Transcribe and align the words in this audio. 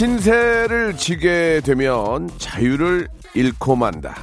신세를 0.00 0.96
지게 0.96 1.60
되면 1.62 2.30
자유를 2.38 3.06
잃고 3.34 3.76
만다. 3.76 4.16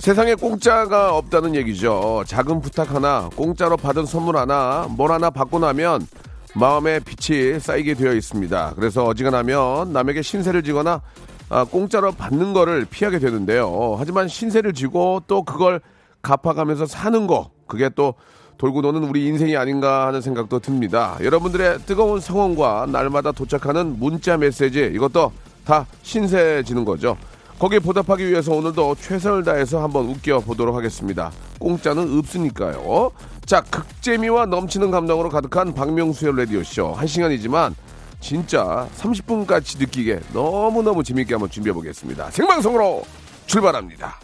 세상에 0.00 0.34
공짜가 0.34 1.14
없다는 1.16 1.54
얘기죠. 1.54 2.24
작은 2.26 2.60
부탁 2.60 2.92
하나, 2.92 3.30
공짜로 3.36 3.76
받은 3.76 4.04
선물 4.04 4.36
하나, 4.36 4.88
뭘 4.90 5.12
하나 5.12 5.30
받고 5.30 5.60
나면 5.60 6.08
마음에 6.56 6.98
빛이 6.98 7.60
쌓이게 7.60 7.94
되어 7.94 8.14
있습니다. 8.14 8.72
그래서 8.74 9.04
어지간하면 9.04 9.92
남에게 9.92 10.22
신세를 10.22 10.64
지거나 10.64 11.02
아, 11.50 11.64
공짜로 11.64 12.12
받는 12.12 12.52
거를 12.52 12.86
피하게 12.88 13.18
되는데요. 13.18 13.96
하지만 13.98 14.28
신세를 14.28 14.72
지고 14.72 15.20
또 15.26 15.42
그걸 15.42 15.80
갚아가면서 16.22 16.86
사는 16.86 17.26
거, 17.26 17.50
그게 17.66 17.90
또 17.90 18.14
돌고 18.56 18.82
도는 18.82 19.02
우리 19.04 19.26
인생이 19.26 19.56
아닌가 19.56 20.06
하는 20.06 20.20
생각도 20.20 20.60
듭니다. 20.60 21.18
여러분들의 21.20 21.80
뜨거운 21.86 22.20
성원과 22.20 22.86
날마다 22.92 23.32
도착하는 23.32 23.98
문자 23.98 24.36
메시지, 24.36 24.90
이것도 24.94 25.32
다 25.64 25.86
신세지는 26.02 26.84
거죠. 26.84 27.16
거기에 27.58 27.80
보답하기 27.80 28.28
위해서 28.28 28.52
오늘도 28.52 28.94
최선을 29.00 29.42
다해서 29.42 29.82
한번 29.82 30.06
웃겨 30.06 30.40
보도록 30.40 30.76
하겠습니다. 30.76 31.32
공짜는 31.58 32.18
없으니까요. 32.18 33.10
자, 33.44 33.60
극재미와 33.62 34.46
넘치는 34.46 34.90
감동으로 34.90 35.28
가득한 35.30 35.74
박명수의 35.74 36.36
라디오 36.36 36.62
쇼. 36.62 36.92
한 36.92 37.06
시간이지만 37.06 37.74
진짜 38.20 38.88
30분까지 38.96 39.78
느끼게 39.78 40.20
너무너무 40.32 41.02
재밌게 41.02 41.34
한번 41.34 41.50
준비해 41.50 41.72
보겠습니다. 41.72 42.30
생방송으로 42.30 43.02
출발합니다. 43.46 44.20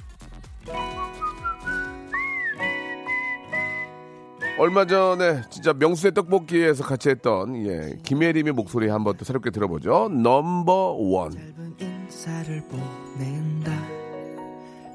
얼마 4.58 4.86
전에 4.86 5.42
진짜 5.50 5.74
명수의 5.74 6.14
떡볶이에서 6.14 6.82
같이 6.84 7.10
했던 7.10 7.66
예, 7.66 7.98
김혜림의 8.02 8.52
목소리 8.54 8.88
한번 8.88 9.16
또 9.18 9.24
새롭게 9.24 9.50
들어보죠. 9.50 10.08
넘버 10.08 10.72
원. 10.98 11.32
인사를 11.78 12.62
보낸다 12.68 13.72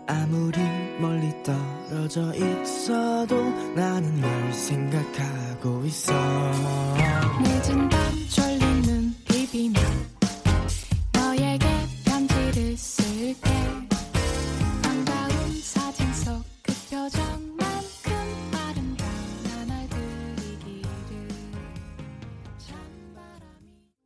아무리 0.08 0.60
멀리 1.00 1.32
떨어져 1.44 2.34
있어도 2.34 3.36
나는 3.76 4.20
널 4.20 4.54
생각하고 4.54 5.84
있어 5.86 6.14
늦은 7.44 7.90
밤 7.90 8.01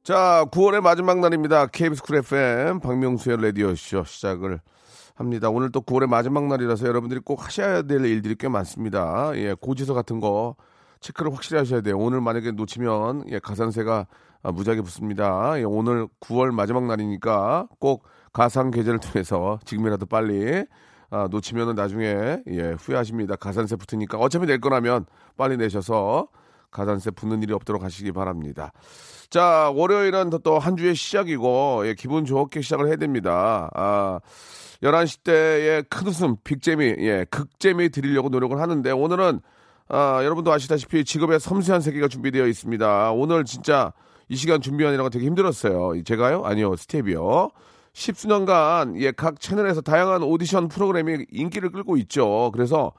자, 0.06 0.46
9월의 0.52 0.82
마지막 0.82 1.18
날입니다. 1.18 1.66
KBS 1.66 2.04
쿨 2.04 2.18
FM 2.18 2.80
박명수의 2.80 3.42
라디오쇼 3.42 4.04
시작을 4.04 4.60
합니다. 5.16 5.50
오늘 5.50 5.72
또 5.72 5.82
9월의 5.82 6.06
마지막 6.06 6.46
날이라서 6.46 6.86
여러분들이 6.86 7.22
꼭 7.22 7.44
하셔야 7.44 7.82
될 7.82 8.06
일들이 8.06 8.36
꽤 8.36 8.48
많습니다. 8.48 9.32
예, 9.34 9.56
고지서 9.60 9.96
같은 9.96 10.20
거 10.20 10.58
체크를 11.00 11.34
확실히 11.34 11.58
하셔야 11.58 11.82
돼요. 11.82 11.98
오늘 11.98 12.22
만약에 12.22 12.52
놓치면 12.52 13.32
예, 13.32 13.40
가산세가 13.40 14.06
아, 14.44 14.52
무지하게 14.52 14.84
붙습니다. 14.84 15.58
예, 15.58 15.64
오늘 15.64 16.08
9월 16.20 16.52
마지막 16.52 16.86
날이니까 16.86 17.68
꼭 17.80 18.04
가상 18.32 18.70
계좌를 18.70 19.00
통해서 19.00 19.58
지금이라도 19.66 20.06
빨리 20.06 20.66
아, 21.10 21.28
놓치면은 21.32 21.74
나중에 21.74 22.44
예, 22.48 22.76
후회하십니다. 22.78 23.38
가산세 23.38 23.76
붙으니까 23.76 24.20
어차피 24.20 24.46
낼 24.46 24.62
거라면 24.62 25.08
빨리 25.36 25.58
내셔서 25.58 26.28
가산세 26.76 27.12
붙는 27.12 27.42
일이 27.42 27.54
없도록 27.54 27.84
하시기 27.84 28.12
바랍니다. 28.12 28.74
자, 29.30 29.72
월요일은 29.74 30.30
또 30.44 30.60
한 30.60 30.76
주의 30.76 30.94
시작이고, 30.94 31.88
예, 31.88 31.96
기분 31.96 32.26
좋게 32.26 32.62
시작을 32.62 32.88
해야 32.88 32.98
됩니다. 32.98 33.70
아, 33.74 34.20
11시 34.84 35.24
때의 35.24 35.84
큰 35.90 36.08
웃음, 36.08 36.36
빅재미, 36.44 36.96
예, 37.00 37.26
극재미 37.30 37.90
드리려고 37.90 38.28
노력을 38.30 38.60
하는데, 38.60 38.92
오늘은, 38.92 39.40
아, 39.88 40.20
여러분도 40.24 40.52
아시다시피 40.52 41.06
직업의 41.06 41.40
섬세한 41.40 41.82
세계가 41.82 42.08
준비되어 42.10 42.46
있습니다. 42.48 43.12
오늘 43.12 43.46
진짜 43.46 43.94
이 44.28 44.36
시간 44.36 44.60
준비하느라고 44.60 45.10
되게 45.10 45.26
힘들었어요. 45.26 46.04
제가요? 46.04 46.44
아니요, 46.44 46.76
스텝이요. 46.76 47.52
십수년간, 47.94 49.00
예, 49.00 49.12
각 49.12 49.40
채널에서 49.40 49.82
다양한 49.82 50.24
오디션 50.24 50.68
프로그램이 50.68 51.26
인기를 51.32 51.72
끌고 51.72 51.96
있죠. 51.98 52.52
그래서 52.54 52.92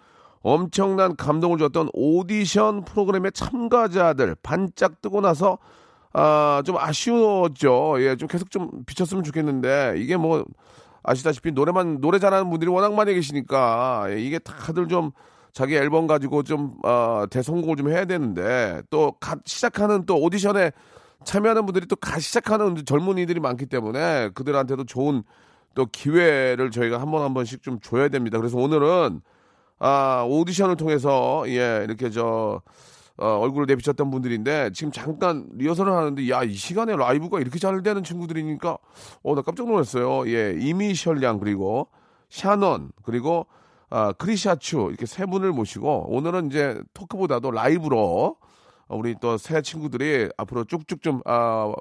엄청난 0.47 1.17
감동을 1.17 1.59
줬던 1.59 1.89
오디션 1.93 2.85
프로그램의 2.85 3.33
참가자들 3.33 4.37
반짝 4.43 5.01
뜨고 5.03 5.21
나서 5.21 5.59
아, 6.13 6.63
좀 6.65 6.77
아쉬웠죠. 6.79 7.97
예, 7.99 8.17
좀 8.17 8.29
계속 8.29 8.51
좀 8.51 8.71
비쳤으면 8.87 9.25
좋겠는데 9.25 9.95
이게 9.99 10.17
뭐 10.17 10.45
아시다시피 11.03 11.51
노래만 11.53 12.01
노래 12.01 12.19
잘하는 12.19 12.49
분들이 12.49 12.71
워낙 12.71 12.95
많이 12.95 13.13
계시니까 13.13 14.07
예, 14.11 14.21
이게 14.21 14.39
다들 14.39 14.89
좀 14.89 15.11
자기 15.53 15.75
앨범 15.75 16.07
가지고 16.07 16.43
좀 16.45 16.75
어, 16.85 17.25
대성공을 17.29 17.77
좀 17.77 17.91
해야 17.91 18.05
되는데 18.05 18.83
또 18.91 19.13
갓 19.21 19.41
시작하는 19.47 20.05
또 20.07 20.17
오디션에 20.21 20.71
참여하는 21.25 21.67
분들이 21.67 21.87
또 21.87 21.97
갓 21.97 22.21
시작하는 22.21 22.77
젊은이들이 22.85 23.41
많기 23.41 23.67
때문에 23.67 24.31
그들한테도 24.35 24.85
좋은 24.85 25.23
또 25.75 25.87
기회를 25.87 26.71
저희가 26.71 27.01
한 27.01 27.11
번 27.11 27.23
한 27.23 27.35
번씩 27.35 27.63
좀 27.63 27.81
줘야 27.81 28.09
됩니다. 28.09 28.39
그래서 28.39 28.57
오늘은 28.59 29.21
아, 29.79 30.25
오디션을 30.29 30.77
통해서, 30.77 31.45
예, 31.49 31.83
이렇게 31.85 32.11
저, 32.11 32.63
어, 33.19 33.27
얼굴을 33.27 33.67
내비쳤던 33.67 34.11
분들인데, 34.11 34.71
지금 34.73 34.91
잠깐 34.93 35.47
리허설을 35.53 35.93
하는데, 35.93 36.31
야, 36.31 36.43
이 36.45 36.55
시간에 36.55 36.97
라이브가 36.97 37.41
이렇게 37.41 37.59
잘 37.59 37.83
되는 37.83 38.03
친구들이니까, 38.03 38.79
어, 39.23 39.35
나 39.35 39.43
깜짝 39.43 39.67
놀랐어요. 39.69 40.29
예, 40.31 40.57
이미셜 40.59 41.23
양, 41.23 41.39
그리고 41.39 41.89
샤넌, 42.31 42.91
그리고, 43.05 43.47
아, 43.91 44.13
크리샤추, 44.13 44.89
이렇게 44.91 45.07
세 45.07 45.27
분을 45.27 45.53
모시고, 45.53 46.07
오늘은 46.15 46.49
이제 46.49 46.81
토크보다도 46.95 47.51
라이브로, 47.51 48.37
우리 48.89 49.15
또 49.21 49.37
새 49.37 49.63
친구들이 49.63 50.31
앞으로 50.37 50.65
쭉쭉 50.65 51.03
좀, 51.03 51.21
아, 51.27 51.73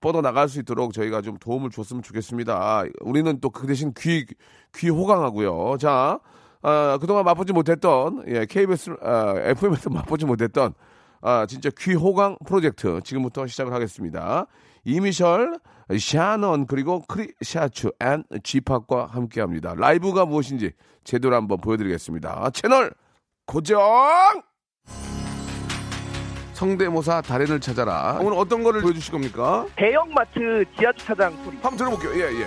뻗어 0.00 0.20
나갈 0.20 0.48
수 0.48 0.58
있도록 0.60 0.92
저희가 0.92 1.22
좀 1.22 1.36
도움을 1.38 1.70
줬으면 1.70 2.02
좋겠습니다. 2.02 2.84
우리는 3.00 3.40
또 3.40 3.50
그 3.50 3.66
대신 3.66 3.92
귀, 3.96 4.26
귀 4.74 4.88
호강하고요. 4.90 5.76
자, 5.78 6.20
아, 6.62 6.98
그동안 7.00 7.24
맛보지 7.24 7.52
못했던, 7.52 8.24
예, 8.28 8.46
KBS, 8.46 8.96
아, 9.02 9.34
FM에서 9.38 9.90
맛보지 9.90 10.26
못했던, 10.26 10.74
아, 11.22 11.46
진짜 11.46 11.70
귀호강 11.78 12.38
프로젝트 12.46 13.00
지금부터 13.02 13.46
시작을 13.46 13.72
하겠습니다. 13.72 14.46
이미셜, 14.84 15.58
샤넌, 15.98 16.66
그리고 16.66 17.02
크리샤 17.08 17.90
츄 18.00 18.12
and 18.12 18.24
지팍과 18.42 19.06
함께 19.06 19.40
합니다. 19.40 19.74
라이브가 19.76 20.24
무엇인지 20.26 20.72
제대로 21.04 21.34
한번 21.34 21.60
보여드리겠습니다. 21.60 22.50
채널 22.50 22.92
고정! 23.46 23.80
성대모사 26.52 27.20
달인을 27.20 27.60
찾아라. 27.60 28.18
오늘 28.20 28.38
어떤 28.38 28.62
거를 28.62 28.80
보여주실 28.80 29.12
겁니까? 29.12 29.66
대형마트 29.76 30.64
지하주차장 30.78 31.36
소리. 31.44 31.56
한번 31.56 31.76
들어볼게요. 31.76 32.12
예, 32.14 32.40
예. 32.40 32.46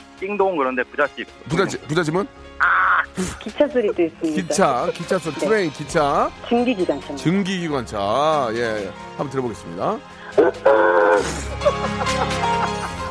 띵동 0.21 0.55
그런데 0.55 0.83
부잣집. 0.83 1.27
부잣집 1.49 1.87
부잣집은 1.87 2.27
기차 3.39 3.67
소리도 3.67 4.03
있습니다. 4.03 4.41
기차, 4.41 4.87
기차 4.93 5.17
소 5.17 5.31
train, 5.33 5.71
기차, 5.71 6.29
증기기관차. 6.47 7.15
증기기관차. 7.15 8.49
예, 8.53 8.89
한번 9.17 9.29
들어보겠습니다. 9.31 9.97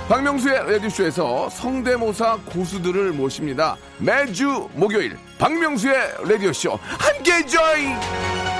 박명수의 0.09 0.73
라디오쇼에서 0.73 1.51
성대모사 1.51 2.39
고수들을 2.47 3.13
모십니다. 3.13 3.77
매주 3.99 4.69
목요일 4.75 5.17
박명수의 5.39 5.95
라디오쇼 6.29 6.79
함께 6.83 7.45
join! 7.47 8.60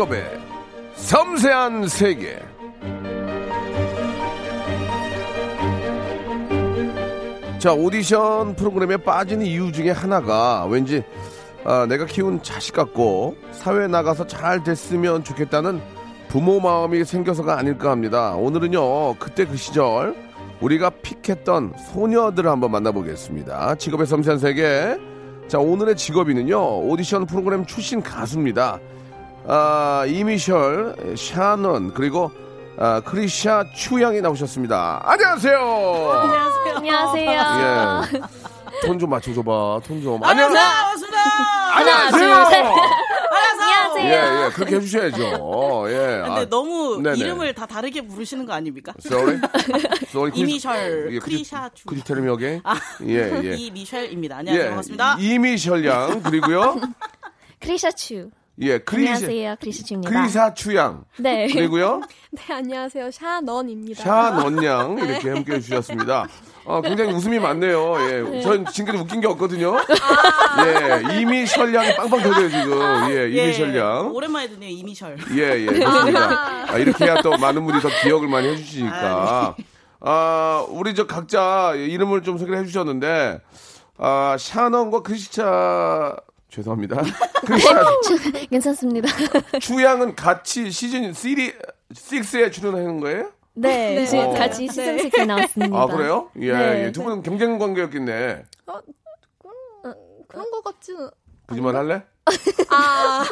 직업의 0.00 0.24
섬세한 0.94 1.88
세계. 1.88 2.38
자, 7.58 7.74
오디션 7.74 8.56
프로그램에 8.56 8.96
빠진 8.96 9.42
이유 9.42 9.70
중에 9.72 9.90
하나가 9.90 10.64
왠지 10.64 11.02
아, 11.64 11.84
내가 11.86 12.06
키운 12.06 12.42
자식 12.42 12.72
같고 12.72 13.36
사회에 13.52 13.88
나가서 13.88 14.26
잘 14.26 14.64
됐으면 14.64 15.22
좋겠다는 15.22 15.82
부모 16.28 16.60
마음이 16.60 17.04
생겨서가 17.04 17.58
아닐까 17.58 17.90
합니다. 17.90 18.34
오늘은요, 18.36 19.16
그때 19.18 19.44
그 19.44 19.58
시절 19.58 20.16
우리가 20.60 20.90
픽했던 21.02 21.74
소녀들을 21.92 22.48
한번 22.48 22.70
만나보겠습니다. 22.70 23.74
직업의 23.74 24.06
섬세한 24.06 24.38
세계. 24.38 24.96
자, 25.48 25.58
오늘의 25.58 25.96
직업인은요, 25.96 26.88
오디션 26.88 27.26
프로그램 27.26 27.66
출신 27.66 28.00
가수입니다. 28.00 28.78
아, 29.46 30.04
이미셜, 30.06 31.14
샤넌, 31.16 31.94
그리고 31.94 32.30
아, 32.78 33.00
크리샤 33.04 33.64
추양이 33.74 34.20
나오셨습니다. 34.20 35.02
안녕하세요. 35.04 36.12
안녕하세요. 36.76 38.02
예. 38.14 38.20
톤 38.86 38.98
좀 38.98 39.10
맞춰줘봐. 39.10 39.80
톤 39.86 40.00
좀. 40.02 40.18
반갑습니다 40.20 40.60
하나, 41.70 42.10
둘, 42.10 42.20
셋. 42.46 42.64
예, 42.64 44.16
안녕하세요. 44.16 44.46
예. 44.46 44.50
그렇게 44.54 44.76
해주셔야죠. 44.76 45.84
예. 45.88 46.22
근데 46.24 46.40
아, 46.40 46.46
너무 46.48 47.00
네네. 47.02 47.18
이름을 47.18 47.52
다 47.54 47.66
다르게 47.66 48.00
부르시는 48.06 48.46
거 48.46 48.54
아닙니까? 48.54 48.94
sorry. 49.04 49.38
sorry. 50.08 50.32
이미셜, 50.34 51.08
예, 51.12 51.18
크리샤 51.18 51.70
주. 51.74 51.84
Could 51.86 52.00
you 52.00 52.04
tell 52.04 52.22
me 52.24 52.32
again? 52.32 52.62
예, 53.02 53.50
예. 53.50 53.54
이미셸입니다. 53.56 54.38
안녕하세요. 54.38 54.68
반갑습니다. 54.68 55.16
이미셜 55.18 55.84
양, 55.84 56.22
그리고요. 56.22 56.80
크리샤 57.60 57.90
추. 57.90 58.30
예, 58.62 58.78
크리샤. 58.78 59.12
안녕하세요. 59.14 59.56
크리샤추입니다. 59.60 60.10
크리사 60.10 60.54
추양. 60.54 61.04
네. 61.18 61.46
그리고요. 61.48 62.02
네, 62.32 62.54
안녕하세요. 62.54 63.10
샤넌입니다. 63.10 64.02
샤넌양 64.02 64.98
이렇게 64.98 65.30
함께 65.30 65.54
해주셨습니다. 65.54 66.26
어, 66.66 66.82
굉장히 66.82 67.12
웃음이 67.14 67.38
많네요. 67.38 67.94
예. 68.34 68.42
전 68.42 68.66
지금까지 68.66 68.98
웃긴 69.02 69.20
게 69.22 69.26
없거든요. 69.28 69.76
예. 70.66 71.18
이미 71.20 71.46
셜량이 71.46 71.96
빵빵 71.96 72.22
터져요, 72.22 72.50
지금. 72.50 73.10
예, 73.10 73.28
이미 73.28 73.38
예, 73.38 73.52
셜량. 73.54 74.14
오랜만에 74.14 74.48
듣네요. 74.50 74.68
이미 74.70 74.94
셜. 74.94 75.16
예, 75.32 75.60
예, 75.62 75.66
그렇습니다. 75.66 76.70
아, 76.70 76.76
이렇게 76.76 77.06
해야 77.06 77.22
또 77.22 77.30
많은 77.38 77.64
분들이 77.64 77.80
더 77.82 77.88
기억을 78.02 78.28
많이 78.28 78.46
해주시니까. 78.48 79.56
아, 80.00 80.66
우리 80.68 80.94
저 80.94 81.06
각자 81.06 81.72
이름을 81.74 82.22
좀 82.24 82.36
소개를 82.36 82.60
해주셨는데, 82.60 83.40
아, 83.96 84.36
샤넌과 84.38 85.00
크리스차, 85.02 86.14
죄송합니다. 86.50 87.02
크리스차 87.46 87.84
괜찮습니다. 88.50 89.08
추양은 89.60 90.14
같이 90.16 90.70
시즌 90.70 91.12
3, 91.12 91.34
6에 91.94 92.52
출연하는 92.52 93.00
거예요? 93.00 93.30
네. 93.54 94.04
지금 94.06 94.26
어. 94.26 94.34
같이 94.34 94.66
시즌 94.68 94.96
6에 94.96 95.26
나왔습니다. 95.26 95.76
아, 95.80 95.86
그래요? 95.86 96.30
예, 96.40 96.52
네. 96.52 96.84
예. 96.86 96.92
두 96.92 97.02
분은 97.02 97.22
경쟁 97.22 97.58
관계였겠네. 97.58 98.44
그런 100.28 100.50
것 100.50 100.62
같지는. 100.62 101.08
그지만 101.46 101.74
할래? 101.74 102.02
아, 102.70 103.24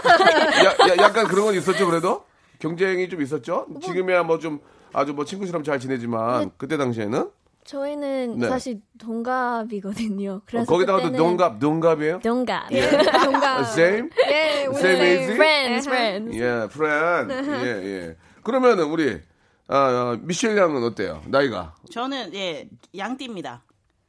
야, 0.64 0.88
야, 0.88 0.96
약간 0.98 1.28
그런 1.28 1.44
건 1.44 1.54
있었죠, 1.54 1.86
그래도? 1.86 2.24
경쟁이 2.58 3.08
좀 3.08 3.22
있었죠? 3.22 3.66
지금이야 3.84 4.24
뭐 4.24 4.38
좀 4.38 4.60
아주 4.92 5.12
뭐 5.12 5.24
친구처럼 5.24 5.62
잘 5.62 5.78
지내지만 5.78 6.50
그때 6.56 6.76
당시에는 6.76 7.30
저희는 7.68 8.38
네. 8.38 8.48
사실 8.48 8.80
동갑이거든요. 8.98 10.40
그래서 10.46 10.64
거기다가도 10.72 11.10
그때는 11.10 11.18
동갑, 11.18 11.60
동갑이에요? 11.60 12.20
동갑. 12.20 12.70
뭔가. 12.72 13.60
Same? 13.60 14.08
예, 14.30 14.64
우리 14.66 14.78
Same 14.78 15.02
age? 15.04 15.34
Friends, 15.34 15.88
friends. 15.88 16.38
예, 16.38 16.46
friend. 16.72 17.34
예, 17.66 17.66
예. 17.66 18.16
그러면은 18.42 18.84
우리 18.84 19.20
아, 19.68 19.76
아, 19.76 20.18
미셸 20.22 20.56
양은 20.56 20.82
어때요? 20.82 21.20
나이가? 21.26 21.74
저는 21.92 22.34
예 22.34 22.66
양띠입니다. 22.96 23.62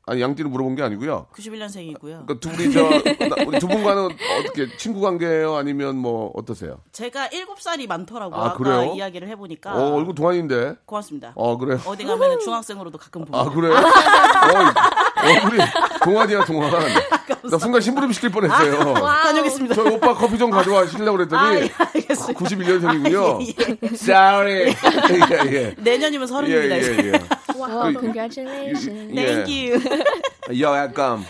아니 0.10 0.22
양띠를 0.24 0.50
물어본 0.50 0.76
게 0.76 0.82
아니고요. 0.82 1.28
91년생이고요. 1.36 2.26
그러니까 2.26 2.40
둘이 2.40 2.72
저 2.72 2.82
나- 3.28 3.44
우리 3.46 3.60
두 3.60 3.68
분과는 3.68 4.06
어떻게 4.40 4.76
친구 4.78 5.02
관계예요? 5.02 5.56
아니면 5.56 5.98
뭐 5.98 6.32
어떠세요? 6.34 6.80
제가 6.92 7.28
7살이 7.28 7.88
많더라고요. 7.88 8.40
아, 8.40 8.46
아, 8.46 8.50
까 8.54 8.58
그래요? 8.58 8.94
이야기를 8.96 9.28
해 9.28 9.36
보니까. 9.36 9.76
어, 9.76 9.94
얼굴 9.94 10.16
동안인데. 10.16 10.78
고맙습니다. 10.86 11.34
어, 11.36 11.58
그래요. 11.60 11.80
어디 11.86 12.06
가면 12.06 12.40
중학생으로도 12.40 12.98
가끔 12.98 13.24
보고. 13.24 13.38
아, 13.38 13.50
그래요? 13.52 13.74
어, 13.78 15.28
얼굴이 15.28 15.60
동안이야, 16.04 16.46
동안. 16.46 16.72
나 17.52 17.58
순간 17.58 17.80
심부름 17.82 18.12
시킬 18.12 18.32
뻔했어요. 18.32 18.94
다녀오겠습니다. 18.96 19.76
저 19.76 19.84
오빠 19.84 20.14
커피 20.16 20.38
좀 20.40 20.50
가져와 20.50 20.86
주시려고 20.86 21.12
아, 21.12 21.18
그랬더니 21.18 21.56
예, 21.62 21.70
알겠습니다. 21.78 22.40
91년생이군요. 22.40 23.94
Sorry. 23.94 24.74
예, 24.74 25.54
예. 25.54 25.76
내년이면 25.78 26.24
예, 26.24 26.28
서른입니다. 26.28 26.76
예, 26.76 26.80
이제. 26.80 27.12
예. 27.14 27.39
Wow, 27.60 27.94
그- 27.94 28.00
congratulations. 28.00 29.12
예. 29.16 29.26
Thank 29.44 29.72
you. 29.72 29.80
야, 30.64 30.84
약간. 30.84 31.24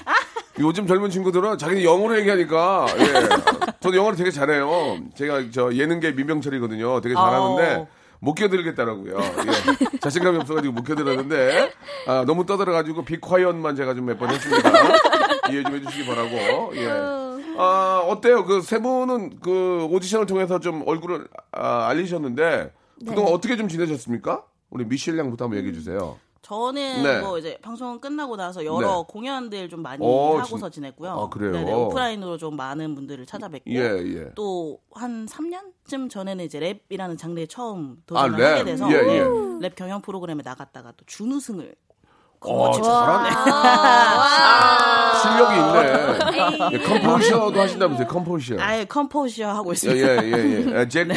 요즘 0.59 0.87
젊은 0.87 1.09
친구들은 1.09 1.57
자기는 1.57 1.83
영어로 1.83 2.17
얘기하니까, 2.19 2.85
예. 2.99 3.73
저도 3.79 3.95
영어를 3.95 4.17
되게 4.17 4.29
잘해요. 4.31 4.97
제가 5.15 5.43
저 5.53 5.73
예능계 5.73 6.11
민병철이거든요. 6.11 6.99
되게 7.01 7.15
잘하는데, 7.15 7.75
어. 7.75 7.87
못 8.19 8.33
껴들겠다라고요. 8.35 9.17
예. 9.17 9.99
자신감이 9.99 10.37
없어가지고 10.39 10.73
못 10.73 10.83
껴들었는데, 10.83 11.71
아, 12.07 12.23
너무 12.27 12.45
떠들어가지고 12.45 13.05
비콰이언만 13.05 13.77
제가 13.77 13.93
좀 13.93 14.05
몇 14.05 14.17
번 14.19 14.29
했습니다. 14.31 14.69
이해 15.51 15.63
좀 15.63 15.75
해주시기 15.75 16.05
바라고, 16.05 16.71
예. 16.75 16.89
아, 17.57 18.03
어때요? 18.07 18.43
그 18.45 18.61
세 18.61 18.79
분은 18.79 19.39
그 19.41 19.87
오디션을 19.89 20.25
통해서 20.25 20.59
좀 20.59 20.83
얼굴을 20.85 21.27
아, 21.53 21.87
알리셨는데, 21.87 22.73
그동안 23.07 23.31
어떻게 23.33 23.55
좀 23.55 23.69
지내셨습니까? 23.69 24.43
우리 24.69 24.85
미셸 24.85 25.17
양부터 25.17 25.45
한번 25.45 25.57
얘기해 25.59 25.73
주세요. 25.73 26.17
저는 26.41 27.03
네. 27.03 27.19
뭐 27.19 27.37
이제 27.37 27.57
방송 27.61 27.99
끝나고 27.99 28.37
나서 28.37 28.63
여러 28.63 28.99
네. 28.99 29.03
공연들 29.13 29.67
좀 29.69 29.81
많이 29.81 30.03
어, 30.05 30.37
하고서 30.37 30.69
진- 30.69 30.81
지냈고요. 30.83 31.11
아, 31.11 31.29
그래요? 31.29 31.51
네네, 31.51 31.71
오프라인으로 31.73 32.37
좀 32.37 32.55
많은 32.55 32.95
분들을 32.95 33.25
찾아뵙고 33.25 33.69
예, 33.71 33.77
예. 33.77 34.31
또한 34.35 35.25
3년쯤 35.25 36.09
전에는 36.09 36.45
이제 36.45 36.59
랩이라는 36.59 37.17
장르에 37.17 37.45
처음 37.45 37.97
아, 37.99 38.03
도전을 38.05 38.39
랩. 38.39 38.43
하게 38.45 38.63
돼서 38.63 38.91
예, 38.91 39.01
네, 39.01 39.17
예. 39.19 39.23
랩 39.59 39.75
경연 39.75 40.01
프로그램에 40.01 40.41
나갔다가 40.43 40.93
또 40.95 41.03
준우승을 41.05 41.75
어, 42.41 42.71
거머쥐고 42.71 42.85
잘하네. 42.85 43.29
실력이 45.21 45.55
있네. 45.59 46.69
예, 46.73 46.77
composer도 46.79 47.59
하신다면서요, 47.61 48.07
composer. 48.07 48.55
아예 48.59 48.85
composer 48.85 49.49
하고 49.49 49.71
예, 49.71 49.73
있습니다. 49.73 50.07
예, 50.07 50.31
예, 50.31 50.79
예. 50.79 50.87
잭, 50.87 51.07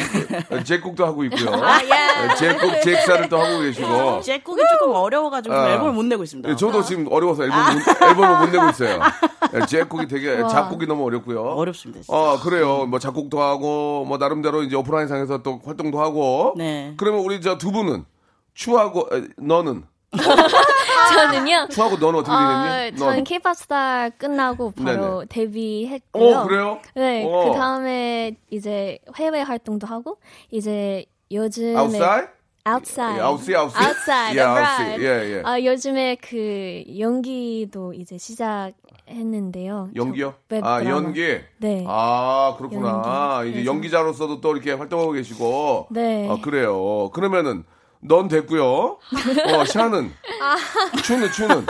잭국도 0.65 1.05
하고 1.05 1.23
있고요. 1.25 1.49
아, 1.63 1.79
예. 1.81 1.87
예, 2.29 2.35
잭국, 2.35 2.81
잭사를 2.81 3.29
또 3.29 3.37
하고 3.37 3.59
계시고. 3.61 4.19
잭곡이 4.21 4.61
조금 4.73 4.93
어려워가지고 4.95 5.55
아. 5.55 5.69
앨범을 5.69 5.93
못 5.93 6.03
내고 6.03 6.23
있습니다. 6.23 6.49
예, 6.49 6.55
저도 6.57 6.83
지금 6.83 7.07
어려워서 7.09 7.43
앨범, 7.43 7.57
못- 7.73 8.01
앨범을 8.01 8.39
못 8.39 8.49
내고 8.51 8.69
있어요. 8.69 8.99
예, 9.55 9.65
잭곡이 9.65 10.07
되게, 10.09 10.37
작곡이 10.49 10.85
너무 10.87 11.05
어렵고요. 11.05 11.41
어렵습니다. 11.41 12.01
진짜. 12.03 12.17
어, 12.17 12.37
그래요. 12.41 12.85
뭐 12.85 12.99
작곡도 12.99 13.41
하고, 13.41 14.03
뭐 14.05 14.17
나름대로 14.17 14.63
이제 14.63 14.75
오프라인상에서 14.75 15.41
또 15.43 15.61
활동도 15.65 16.01
하고. 16.01 16.53
네. 16.57 16.93
그러면 16.97 17.21
우리 17.21 17.39
저 17.39 17.57
두 17.57 17.71
분은, 17.71 18.03
추하고, 18.53 19.07
에, 19.13 19.21
너는? 19.37 19.83
저는요. 21.31 21.67
추하고 21.69 21.97
너는 21.97 22.19
어떻게 22.19 22.35
어, 22.35 22.63
되겠니? 22.83 22.97
저는 22.97 23.23
K-pop 23.23 23.53
스타 23.55 24.09
끝나고 24.09 24.71
바로 24.71 25.23
데뷔했고요. 25.29 26.39
오, 26.39 26.43
그래요? 26.47 26.79
네, 26.95 27.23
어. 27.25 27.51
그 27.51 27.57
다음에 27.57 28.35
이제 28.49 28.99
해외 29.15 29.41
활동도 29.41 29.87
하고 29.87 30.17
이제 30.51 31.05
요즘에 31.31 31.75
outside. 32.65 33.17
예, 33.17 33.21
아웃시 33.21 33.55
아웃시. 33.55 33.77
outside. 33.77 34.39
예. 34.39 35.03
예, 35.05 35.37
예. 35.37 35.41
아, 35.43 35.59
요즘에 35.61 36.15
그 36.21 36.83
연기도 36.97 37.93
이제 37.93 38.17
시작했는데요. 38.17 39.89
연기요? 39.95 40.35
웹 40.49 40.63
아, 40.65 40.79
드라마. 40.79 40.95
연기? 40.97 41.39
네. 41.57 41.83
아, 41.87 42.55
그렇구나. 42.57 43.37
연기. 43.39 43.49
이제 43.49 43.59
그래서- 43.63 43.65
연기자로서도 43.69 44.41
또 44.41 44.53
이렇게 44.53 44.71
활동하고 44.73 45.11
계시고. 45.11 45.87
네. 45.91 46.29
아, 46.29 46.37
그래요. 46.41 47.09
그러면은, 47.13 47.65
넌 48.05 48.27
됐고요. 48.27 48.65
어, 48.65 49.65
샤는? 49.65 50.13
추는, 51.03 51.31
추는? 51.31 51.65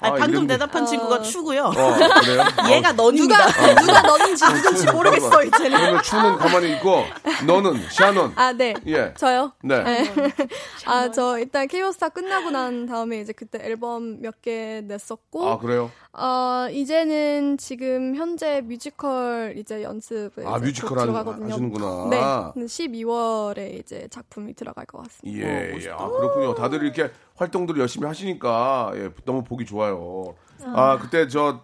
아, 0.00 0.08
아, 0.08 0.14
방금 0.14 0.42
게- 0.46 0.54
대답한 0.54 0.86
친구가 0.86 1.22
추고요. 1.22 1.64
어, 1.64 1.72
그래요? 1.72 2.42
어, 2.62 2.70
얘가 2.70 2.92
너입니다. 2.92 3.46
누가 3.46 3.74
누가 3.80 4.00
너는지 4.02 4.44
누군지 4.44 4.86
모르겠어 4.92 5.42
이제는. 5.44 5.78
그러면 5.78 6.02
추는 6.02 6.36
가만히 6.36 6.72
있고, 6.74 7.04
너는, 7.46 7.82
샤넌? 7.90 8.32
아 8.36 8.52
네. 8.52 8.74
예. 8.86 9.12
저요. 9.16 9.52
네. 9.62 9.82
아 10.86 11.08
저 11.10 11.38
일단 11.38 11.66
케이오스타 11.68 12.08
끝나고 12.10 12.50
난 12.50 12.86
다음에 12.86 13.20
이제 13.20 13.32
그때 13.32 13.58
앨범 13.62 14.20
몇 14.20 14.34
개 14.42 14.82
냈었고 14.84 15.48
아, 15.48 15.58
그래요? 15.58 15.90
어 16.16 16.68
이제는 16.70 17.58
지금 17.58 18.14
현재 18.14 18.60
뮤지컬 18.60 19.54
이제 19.56 19.82
연습을 19.82 20.46
아, 20.46 20.58
이제 20.58 20.66
뮤지컬 20.66 20.88
곧 20.90 20.98
하- 20.98 21.02
들어가거든요. 21.06 21.52
하시는구나. 21.52 22.08
네. 22.54 22.66
12월에 22.66 23.80
이제 23.80 24.06
작품이 24.10 24.54
들어갈 24.54 24.86
것 24.86 25.02
같습니다. 25.02 25.44
예, 25.48 25.72
예. 25.76 25.90
아, 25.90 26.08
그렇군요. 26.08 26.54
다들 26.54 26.84
이렇게 26.84 27.10
활동들을 27.34 27.80
열심히 27.80 28.06
하시니까, 28.06 28.92
예, 28.94 29.10
너무 29.24 29.42
보기 29.42 29.64
좋아요. 29.66 30.36
아, 30.62 30.98
그때 30.98 31.26
저, 31.26 31.62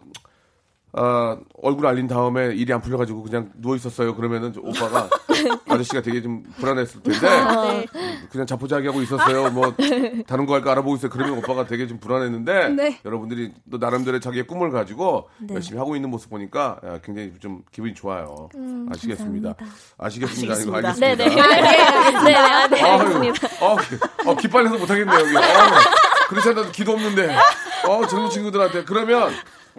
아, 0.92 1.36
얼굴 1.62 1.86
알린 1.86 2.08
다음에 2.08 2.46
일이 2.54 2.72
안 2.72 2.80
풀려가지고 2.80 3.22
그냥 3.22 3.50
누워 3.56 3.76
있었어요. 3.76 4.14
그러면은 4.16 4.52
저 4.52 4.60
오빠가 4.60 5.08
아저씨가 5.68 6.02
되게 6.02 6.20
좀 6.20 6.42
불안했을 6.58 7.00
텐데 7.02 7.20
네. 7.28 7.86
그냥 8.30 8.46
자포자기하고 8.46 9.00
있었어요. 9.02 9.50
뭐 9.50 9.72
다른 10.26 10.46
거 10.46 10.54
할까 10.54 10.72
알아보고 10.72 10.96
있어요. 10.96 11.10
그러면 11.10 11.38
오빠가 11.38 11.64
되게 11.66 11.86
좀 11.86 11.98
불안했는데 12.00 12.68
네. 12.70 13.00
여러분들이 13.04 13.52
또 13.70 13.78
나름대로의 13.78 14.20
자기의 14.20 14.46
꿈을 14.48 14.70
가지고 14.72 15.28
네. 15.38 15.54
열심히 15.54 15.78
하고 15.78 15.94
있는 15.94 16.10
모습 16.10 16.28
보니까 16.30 16.78
아, 16.82 16.98
굉장히 17.04 17.32
좀 17.38 17.62
기분이 17.70 17.94
좋아요. 17.94 18.48
아시겠습니다. 18.90 19.52
감사합니다. 19.52 19.56
아시겠습니다. 19.96 20.54
이거 20.54 20.76
아시겠습니다. 20.88 20.88
알겠습니다. 20.88 21.16
네네. 21.16 21.34
네, 22.24 22.30
네, 22.30 22.36
아, 22.36 22.66
네, 22.66 22.82
아유, 22.82 23.00
알겠습니다. 23.00 23.48
어, 23.64 23.76
기- 23.76 24.28
어, 24.28 24.36
기빨려서 24.36 24.76
못하겠네요, 24.78 25.18
여기. 25.20 25.36
어, 25.36 25.40
그렇지 26.28 26.48
않아도 26.48 26.70
기도 26.72 26.92
없는데. 26.92 27.36
어, 27.88 28.06
젊은 28.06 28.28
친구들한테. 28.30 28.84
그러면 28.84 29.30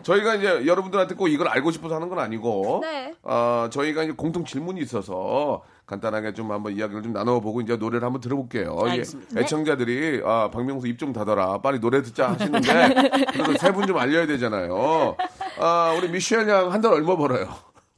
저희가 0.03 0.35
이제 0.35 0.65
여러분들한테 0.65 1.15
꼭 1.15 1.27
이걸 1.27 1.47
알고 1.47 1.71
싶어서 1.71 1.95
하는 1.95 2.09
건 2.09 2.19
아니고. 2.19 2.79
네. 2.81 3.13
어, 3.23 3.67
저희가 3.71 4.03
이제 4.03 4.13
공통 4.13 4.45
질문이 4.45 4.81
있어서 4.81 5.61
간단하게 5.85 6.33
좀 6.33 6.51
한번 6.51 6.73
이야기를 6.75 7.03
좀 7.03 7.11
나눠보고 7.13 7.61
이제 7.61 7.75
노래를 7.75 8.05
한번 8.05 8.21
들어볼게요. 8.21 8.77
예, 8.85 8.89
알겠습니다. 8.91 9.39
애청자들이 9.41 10.21
아, 10.25 10.49
박명수 10.51 10.87
입 10.87 10.97
좀 10.97 11.11
닫아라. 11.13 11.57
빨리 11.59 11.79
노래 11.79 12.01
듣자 12.01 12.29
하시는데 12.31 12.93
그래도 13.33 13.53
세 13.57 13.71
분 13.73 13.85
좀 13.87 13.97
알려야 13.97 14.25
되잖아요. 14.27 15.15
아, 15.59 15.93
우리 15.97 16.07
미셸 16.09 16.47
양 16.47 16.71
한 16.71 16.81
달 16.81 16.93
얼마 16.93 17.15
벌어요? 17.17 17.47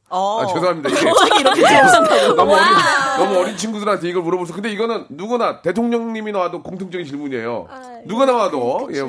어. 0.10 0.42
아, 0.42 0.46
죄송합니다. 0.48 0.90
이게. 0.90 1.00
너무 2.36 2.54
어린, 2.54 2.66
너무 3.18 3.40
어린 3.40 3.58
친구들한테 3.58 4.10
이걸 4.10 4.24
물어보서 4.24 4.54
근데 4.54 4.70
이거는 4.72 5.06
누구나 5.10 5.62
대통령님이 5.62 6.32
나와도 6.32 6.62
공통적인 6.64 7.06
질문이에요. 7.06 7.68
아, 7.70 8.00
누가 8.06 8.26
나와도 8.26 8.90
예. 8.94 9.02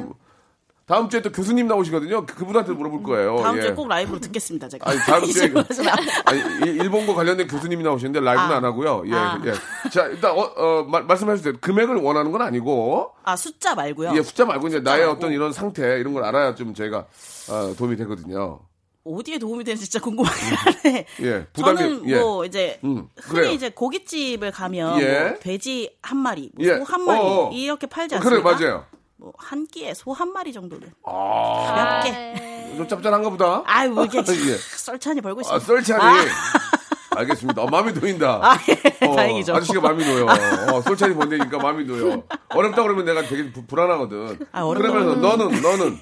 다음 0.87 1.09
주에 1.09 1.23
또 1.23 1.33
교수님 1.33 1.67
나오시거든요. 1.67 2.27
그- 2.27 2.35
그분한테 2.35 2.73
물어볼 2.73 3.03
거예요. 3.05 3.37
다음 3.39 3.57
예. 3.57 3.63
주에 3.63 3.73
꼭 3.73 3.89
라이브로 3.89 4.21
듣겠습니다, 4.21 4.69
제가. 4.69 4.91
아니, 4.91 4.99
다음 5.01 5.25
이 5.25 5.29
주에 5.33 5.49
그- 5.49 5.59
안- 5.59 5.65
아니, 6.27 6.41
일- 6.67 6.81
일본과 6.83 7.15
관련된 7.15 7.47
교수님이 7.49 7.83
나오시는데 7.83 8.21
라이브는 8.21 8.53
아. 8.53 8.57
안 8.59 8.65
하고요. 8.67 9.05
예, 9.07 9.15
아. 9.15 9.41
예. 9.47 9.89
자, 9.91 10.05
일단 10.07 10.33
어, 10.33 10.43
어, 10.57 10.83
말, 10.85 11.05
말씀해 11.05 11.37
주세요. 11.37 11.55
금액을 11.61 11.97
원하는 11.97 12.33
건 12.33 12.43
아니고 12.43 13.13
아, 13.23 13.35
숫자 13.35 13.75
말고요. 13.75 14.13
예, 14.15 14.23
숫자 14.23 14.45
말고 14.45 14.69
이제 14.69 14.81
나의 14.81 15.01
말고. 15.07 15.13
어떤 15.17 15.33
이런 15.33 15.53
상태 15.55 15.99
이런 15.99 16.13
걸 16.13 16.23
알아야 16.25 16.55
좀 16.55 16.75
저희가 16.75 17.07
어, 17.51 17.75
도움이 17.79 17.97
되거든요. 17.97 18.61
어디에 19.07 19.39
도움이 19.39 19.65
되는지 19.65 19.85
진짜 19.89 20.03
궁금하긴 20.05 20.55
한데. 20.55 21.07
예, 21.23 21.47
부담이 21.55 21.77
저는 21.79 22.09
예. 22.11 22.19
뭐 22.21 22.45
이제 22.45 22.79
음, 22.85 23.09
흔히 23.21 23.41
그래요. 23.41 23.53
이제 23.53 23.71
고깃집을 23.71 24.51
가면 24.51 25.01
예. 25.01 25.21
뭐 25.31 25.39
돼지 25.41 25.95
한 26.03 26.19
마리, 26.19 26.51
뭐 26.55 26.67
예. 26.67 26.77
소한 26.77 27.03
마리 27.05 27.19
어어. 27.21 27.51
이렇게 27.53 27.87
팔지 27.87 28.19
그래 28.19 28.37
않습니까? 28.37 28.51
맞아요. 28.53 28.87
뭐한 29.25 29.67
끼에 29.69 29.95
소 29.95 30.13
한 30.13 30.33
마리 30.33 30.53
정도를 30.53 30.93
아, 31.05 32.03
가볍게. 32.03 32.75
좀 32.77 32.87
짭짤한가 32.87 33.31
보다. 33.31 33.63
아유, 33.67 33.91
뭐 33.91 34.05
이렇게 34.05 34.19
예. 34.53 34.57
썰찬히 34.57 35.21
벌고 35.23 35.41
있어요. 35.41 35.57
아, 35.57 35.59
썰찬이. 35.59 36.03
아. 36.03 36.25
알겠습니다. 37.17 37.63
어, 37.63 37.67
마음이 37.67 37.93
놓인다. 37.93 38.41
아, 38.43 38.59
예. 38.69 39.07
어, 39.07 39.15
다행이죠. 39.17 39.55
아저씨가 39.55 39.81
마음이 39.81 40.05
놓여. 40.05 40.27
어, 40.73 40.81
썰찬이 40.83 41.15
본다니까 41.15 41.59
마음이 41.59 41.85
놓여. 41.85 42.23
어렵다 42.51 42.83
그러면 42.83 43.05
내가 43.05 43.23
되게 43.23 43.51
부- 43.53 43.65
불안하거든. 43.67 44.39
아, 44.53 44.63
어렵다 44.63 44.89
그러면 44.93 45.21
너는, 45.21 45.63
너는, 45.63 45.99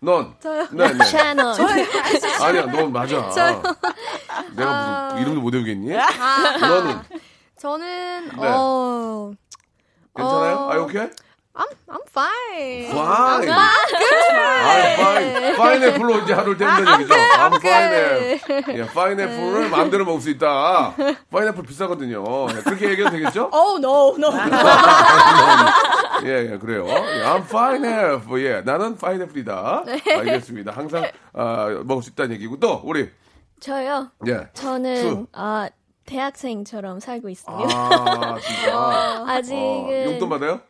넌. 0.00 0.34
저요? 0.40 0.66
네, 0.72 0.92
네. 0.92 1.04
채널. 1.04 1.54
아니야, 2.42 2.66
넌 2.66 2.92
맞아. 2.92 3.30
내가 4.54 4.70
아. 4.70 5.08
무슨 5.12 5.22
이름도 5.22 5.40
못 5.42 5.54
외우겠니? 5.54 5.90
너는 6.60 7.00
저는 7.58 8.28
네. 8.28 8.46
어 8.48 9.32
괜찮아요? 10.16 10.54
어. 10.56 10.72
아, 10.72 10.76
오케이? 10.78 11.06
I'm 11.56 11.68
I'm 11.88 12.02
fine. 12.08 12.90
Fine. 12.90 13.50
아, 13.50 14.94
fine. 14.94 15.56
파인애플로 15.56 16.18
이제 16.18 16.34
하루를 16.34 16.58
때운다는 16.58 17.00
얘기죠. 17.00 17.14
I'm 17.14 17.56
fine. 17.56 18.76
예, 18.78 18.86
파인애플을 18.86 19.70
마음대로 19.70 20.04
먹을 20.04 20.20
수 20.20 20.28
있다. 20.30 20.94
파인애플 21.30 21.62
비싸거든요. 21.64 22.22
예, 22.50 22.60
그렇게 22.62 22.90
얘기해도 22.90 23.10
되겠죠? 23.10 23.50
Oh 23.56 23.78
no 23.78 24.14
no. 24.18 24.30
예, 26.24 26.52
예, 26.52 26.58
그래요. 26.58 26.86
예, 26.88 27.24
I'm 27.24 27.48
파인애플. 27.48 28.44
예, 28.44 28.60
나는 28.60 28.96
파인애플이다. 28.96 29.84
알겠습니다. 30.18 30.72
항상 30.72 31.10
아, 31.32 31.68
먹을 31.84 32.02
수 32.02 32.10
있다는 32.10 32.32
얘기고 32.36 32.60
또 32.60 32.82
우리 32.84 33.10
저요. 33.60 34.10
예. 34.26 34.48
저는 34.52 34.96
수. 34.96 35.26
아 35.32 35.68
대학생처럼 36.04 37.00
살고 37.00 37.28
있습니다. 37.30 37.74
아, 37.74 38.38
진짜. 38.40 39.24
아직은 39.26 39.58
어, 39.58 40.04
용돈 40.12 40.28
받아요? 40.28 40.60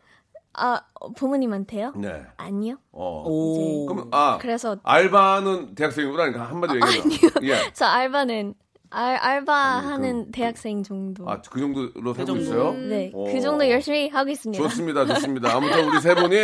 아 0.57 0.81
어, 0.99 1.11
부모님한테요? 1.13 1.93
네. 1.95 2.23
아니요. 2.37 2.75
어. 2.91 3.23
오. 3.27 3.85
그럼 3.85 4.09
아, 4.11 4.37
그래서 4.41 4.77
알바는 4.83 5.75
대학생이구나. 5.75 6.17
그러니까 6.31 6.49
한마디로 6.49 6.79
얘기해서. 6.87 7.39
예. 7.43 7.55
저 7.73 7.85
알바는 7.85 8.55
알, 8.89 9.15
알바하는 9.17 10.31
대학생 10.31 10.81
정도. 10.81 11.29
아, 11.29 11.41
그 11.41 11.59
정도로 11.59 12.13
살고 12.13 12.25
정도. 12.25 12.41
있어요? 12.41 12.71
네, 12.73 13.11
오. 13.13 13.25
그 13.25 13.39
정도 13.41 13.69
열심히 13.69 14.09
하고 14.09 14.29
있습니다. 14.29 14.63
좋습니다, 14.63 15.05
좋습니다. 15.05 15.55
아무튼 15.55 15.89
우리 15.89 15.99
세 15.99 16.15
분이 16.15 16.35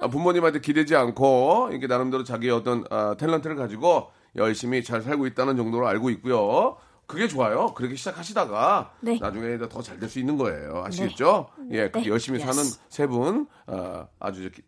아, 0.00 0.06
부모님한테 0.08 0.60
기대지 0.60 0.94
않고 0.96 1.68
이렇게 1.72 1.86
나름대로 1.86 2.22
자기의 2.24 2.52
어떤 2.52 2.84
아, 2.90 3.16
탤런트를 3.16 3.56
가지고 3.56 4.08
열심히 4.36 4.84
잘 4.84 5.02
살고 5.02 5.26
있다는 5.26 5.56
정도로 5.56 5.86
알고 5.88 6.10
있고요. 6.10 6.76
그게 7.06 7.26
좋아요. 7.26 7.74
그렇게 7.74 7.96
시작하시다가 7.96 8.92
네. 9.00 9.18
나중에 9.20 9.58
더 9.58 9.82
잘 9.82 9.98
될 9.98 10.08
수 10.08 10.20
있는 10.20 10.36
거예요. 10.36 10.84
아시겠죠? 10.86 11.48
예, 11.70 11.88
그렇게 11.88 12.00
네. 12.00 12.08
열심히 12.08 12.38
사는 12.40 12.54
Yes. 12.56 12.80
세 12.88 13.06
분, 13.06 13.46
아, 13.66 14.06
아주 14.18 14.42
이렇게 14.42 14.62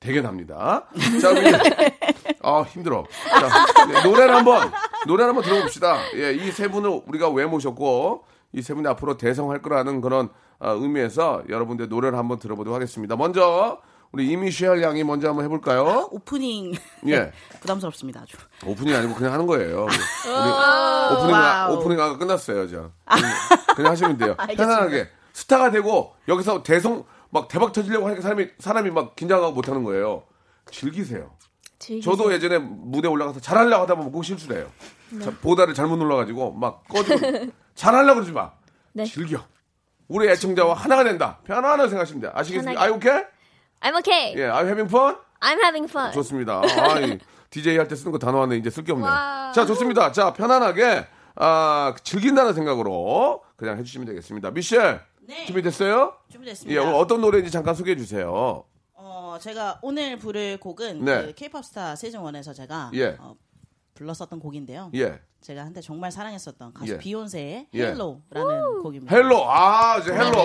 대견합니다. 0.00 0.86
자, 1.20 1.30
우리 1.30 1.40
아 2.42 2.62
힘들어. 2.62 3.04
자, 3.28 3.86
네, 3.86 4.02
노래를 4.02 4.34
한번 4.34 4.70
노래를 5.06 5.28
한번 5.30 5.44
들어봅시다. 5.44 5.98
예, 6.16 6.32
이 6.34 6.50
세 6.52 6.68
분을 6.68 7.02
우리가 7.06 7.28
왜 7.30 7.46
모셨고 7.46 8.24
이 8.52 8.60
세 8.62 8.74
분이 8.74 8.86
앞으로 8.88 9.16
대성할 9.16 9.62
거라는 9.62 10.00
그런 10.00 10.28
아, 10.58 10.70
의미에서 10.70 11.42
여러분들 11.48 11.88
노래를 11.88 12.18
한번 12.18 12.38
들어보도록 12.38 12.74
하겠습니다. 12.74 13.16
먼저 13.16 13.80
우리 14.12 14.28
이미시엘 14.30 14.82
양이 14.82 15.02
먼저 15.04 15.28
한번 15.28 15.44
해볼까요? 15.46 16.08
오프닝 16.10 16.74
예, 17.08 17.32
부담스럽습니다 17.60 18.20
아주. 18.22 18.36
오프닝 18.66 18.94
아니고 18.94 19.14
그냥 19.14 19.32
하는 19.32 19.46
거예요. 19.46 19.86
오프닝 21.12 21.32
wow. 21.34 21.76
오프닝 21.76 21.98
아까 22.00 22.18
끝났어요, 22.18 22.68
저. 22.68 22.90
그냥, 23.06 23.32
그냥 23.76 23.92
하시면 23.92 24.16
돼요. 24.18 24.36
편안하게 24.56 25.08
스타가 25.32 25.70
되고 25.70 26.14
여기서 26.28 26.62
대성 26.62 27.04
막 27.30 27.48
대박 27.48 27.72
터지려고 27.72 28.06
하니까 28.06 28.22
사람이 28.22 28.48
사람이 28.58 28.90
막 28.90 29.16
긴장하고 29.16 29.52
못 29.52 29.68
하는 29.68 29.84
거예요. 29.84 30.24
즐기세요. 30.70 31.30
즐기세요. 31.78 32.14
저도 32.16 32.32
예전에 32.32 32.58
무대 32.58 33.08
올라가서 33.08 33.40
잘하려고 33.40 33.82
하다 33.82 33.94
보면 33.96 34.12
꼭 34.12 34.22
실수를 34.22 34.58
해요. 34.58 34.70
자, 35.22 35.30
버튼을 35.40 35.74
잘못 35.74 35.96
눌러가지고 35.96 36.52
막 36.52 36.86
꺼지고 36.88 37.16
잘하려고 37.74 38.16
그러지 38.16 38.32
마. 38.32 38.52
네. 38.92 39.04
즐겨. 39.04 39.42
우리 40.08 40.28
애청자와 40.28 40.74
하나가 40.74 41.04
된다. 41.04 41.38
편안하게 41.44 41.88
생각하시면 41.88 42.20
돼요. 42.22 42.32
아시겠습니까? 42.34 42.80
Are 42.82 42.90
you 42.90 42.98
okay? 42.98 43.12
I'm 43.80 43.96
okay. 43.98 44.34
예, 44.36 44.44
아이 44.44 44.64
having 44.66 44.88
fun? 44.88 45.16
I'm 45.40 45.58
having 45.60 45.90
fun. 45.90 46.12
좋습니다. 46.12 46.60
아, 46.62 47.00
이 47.00 47.18
DJ 47.50 47.76
할 47.78 47.88
때 47.88 47.96
쓰는 47.96 48.12
거 48.12 48.18
단어 48.18 48.42
하네. 48.42 48.56
이제 48.58 48.68
쓸 48.70 48.84
게 48.84 48.92
없네. 48.92 49.04
와. 49.06 49.52
자, 49.54 49.64
좋습니다. 49.66 50.12
자, 50.12 50.32
편안하게 50.34 51.06
아, 51.36 51.94
즐긴다는 52.04 52.52
생각으로 52.54 53.42
그냥 53.56 53.78
해주시면 53.78 54.06
되겠습니다. 54.06 54.50
미셸 54.50 55.00
네. 55.26 55.46
준비됐어요? 55.46 56.14
예, 56.28 56.32
준비됐습니다. 56.32 56.82
오늘 56.82 56.94
어떤 56.94 57.20
노래인지 57.20 57.50
잠깐 57.50 57.74
소개해 57.74 57.96
주세요. 57.96 58.64
어, 58.94 59.36
제가 59.40 59.78
오늘 59.82 60.18
부를 60.18 60.58
곡은 60.58 61.04
네. 61.04 61.26
그 61.26 61.32
K-pop 61.34 61.62
스타 61.64 61.96
시즌 61.96 62.22
one에서 62.22 62.52
제가 62.52 62.90
예. 62.94 63.16
어, 63.18 63.34
불렀었던 63.94 64.38
곡인데요. 64.40 64.90
예. 64.94 65.20
제가 65.40 65.62
한때 65.64 65.80
정말 65.80 66.12
사랑했었던 66.12 66.72
가수 66.72 66.92
예. 66.92 66.98
비욘세의 66.98 67.66
예. 67.74 67.82
Halo라는 67.86 68.82
곡입니다. 68.82 69.14
Hello. 69.14 69.44
아, 69.50 69.98
이제 69.98 70.12
hello. 70.12 70.44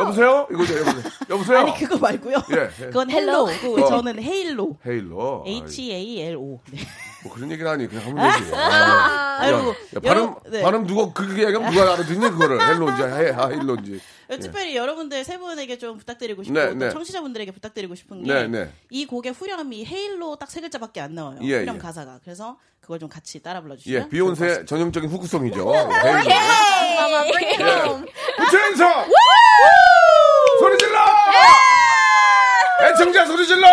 여보세요? 0.00 0.46
이거죠, 0.50 0.78
여보세요. 0.80 1.02
여보세요? 1.30 1.58
아니 1.58 1.74
그거 1.78 1.96
말고요. 1.98 2.36
예. 2.50 2.86
그건 2.86 3.10
hello고 3.10 3.82
어. 3.82 3.88
저는 3.88 4.22
Halo. 4.22 4.76
Halo. 4.84 5.44
H 5.46 5.92
A 5.92 6.20
L 6.20 6.36
O. 6.36 6.60
네. 6.70 6.80
뭐 7.24 7.32
그런 7.32 7.50
얘기는 7.50 7.70
아니 7.70 7.86
그냥 7.86 8.06
하면 8.08 8.38
되지. 8.38 8.54
아, 8.54 9.13
아이고, 9.40 9.58
야, 9.58 9.74
야, 9.96 10.00
발음 10.02 10.34
네. 10.48 10.62
발음 10.62 10.86
누가 10.86 11.12
그게 11.12 11.44
얘기하면 11.44 11.70
누가 11.72 11.92
알아듣니 11.94 12.20
그거를 12.30 12.60
hello인지 12.60 13.02
Ha 13.02 13.32
아, 13.32 13.48
Halo인지. 13.48 14.00
특별히 14.40 14.74
여러분들 14.74 15.22
세 15.22 15.38
분에게 15.38 15.76
좀 15.78 15.98
부탁드리고 15.98 16.42
싶고 16.42 16.58
네, 16.58 16.68
또 16.70 16.74
네. 16.76 16.90
청취자분들에게 16.90 17.52
부탁드리고 17.52 17.94
싶은 17.94 18.24
게 18.24 18.32
네, 18.32 18.48
네. 18.48 18.70
이 18.90 19.06
곡의 19.06 19.32
후렴이 19.32 19.84
Halo 19.84 20.36
딱 20.36 20.50
세 20.50 20.60
글자밖에 20.60 21.00
안 21.00 21.14
나와요. 21.14 21.38
예, 21.42 21.60
후렴 21.60 21.76
예. 21.76 21.78
가사가. 21.78 22.20
그래서 22.22 22.56
그걸 22.80 22.98
좀 23.00 23.08
같이 23.08 23.42
따라 23.42 23.60
불러주시면 23.60 24.02
예, 24.04 24.08
비욘세 24.08 24.64
전형적인 24.66 25.10
후크송이죠. 25.10 25.58
헤일로. 25.74 26.30
Mama, 26.30 27.30
bring 27.32 27.62
it 27.62 27.62
home. 27.62 28.06
부처연서 28.38 29.04
소리 30.60 30.78
질러. 30.78 30.98
애청자 32.88 33.26
소리 33.26 33.46
질러. 33.46 33.66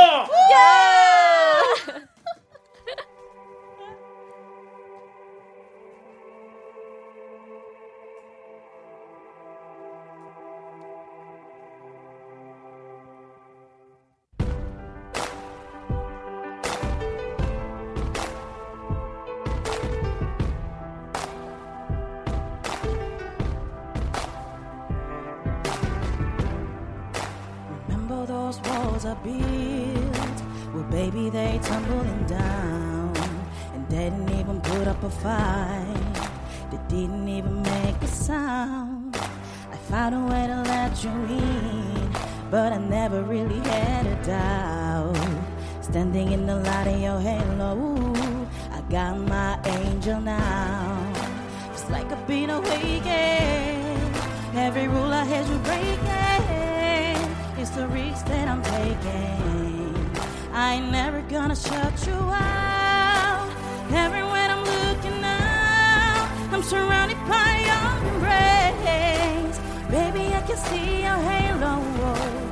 I 60.54 60.75
ain't 60.75 60.92
never 60.92 61.22
gonna 61.24 61.56
shut 61.56 62.08
you 62.08 62.13
out. 62.13 63.50
Everywhere 63.92 64.48
I'm 64.50 64.63
looking 64.63 65.22
now, 65.22 66.30
I'm 66.51 66.63
surrounded 66.63 67.18
by 67.28 67.51
your 67.70 67.88
embrace. 68.13 69.58
Baby, 69.90 70.34
I 70.34 70.42
can 70.48 70.58
see 70.58 71.01
your 71.01 71.20
halo. 71.30 72.50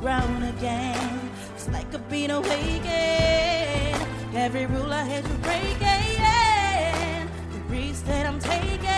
Ground 0.00 0.42
again. 0.44 1.30
It's 1.54 1.68
like 1.68 1.94
I've 1.94 2.08
been 2.08 2.30
awakened. 2.30 2.90
Every 4.34 4.66
rule 4.66 4.92
I 4.92 5.04
had 5.04 5.24
to 5.24 5.34
break. 5.46 5.78
The 7.52 7.60
risks 7.68 8.02
that 8.02 8.26
I'm 8.26 8.38
taking. 8.40 8.88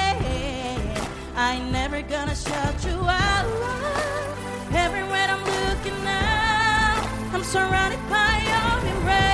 I 1.35 1.57
ain't 1.57 1.73
never 1.73 2.03
gonna 2.03 2.37
shut 2.37 2.85
you 2.85 2.99
out. 3.09 3.47
Everywhere 4.73 5.29
I'm 5.29 5.45
looking 5.45 6.05
now, 6.05 7.11
I'm 7.35 7.45
surrounded 7.45 8.01
by 8.09 8.33
your 8.51 8.95
embrace. 8.95 9.32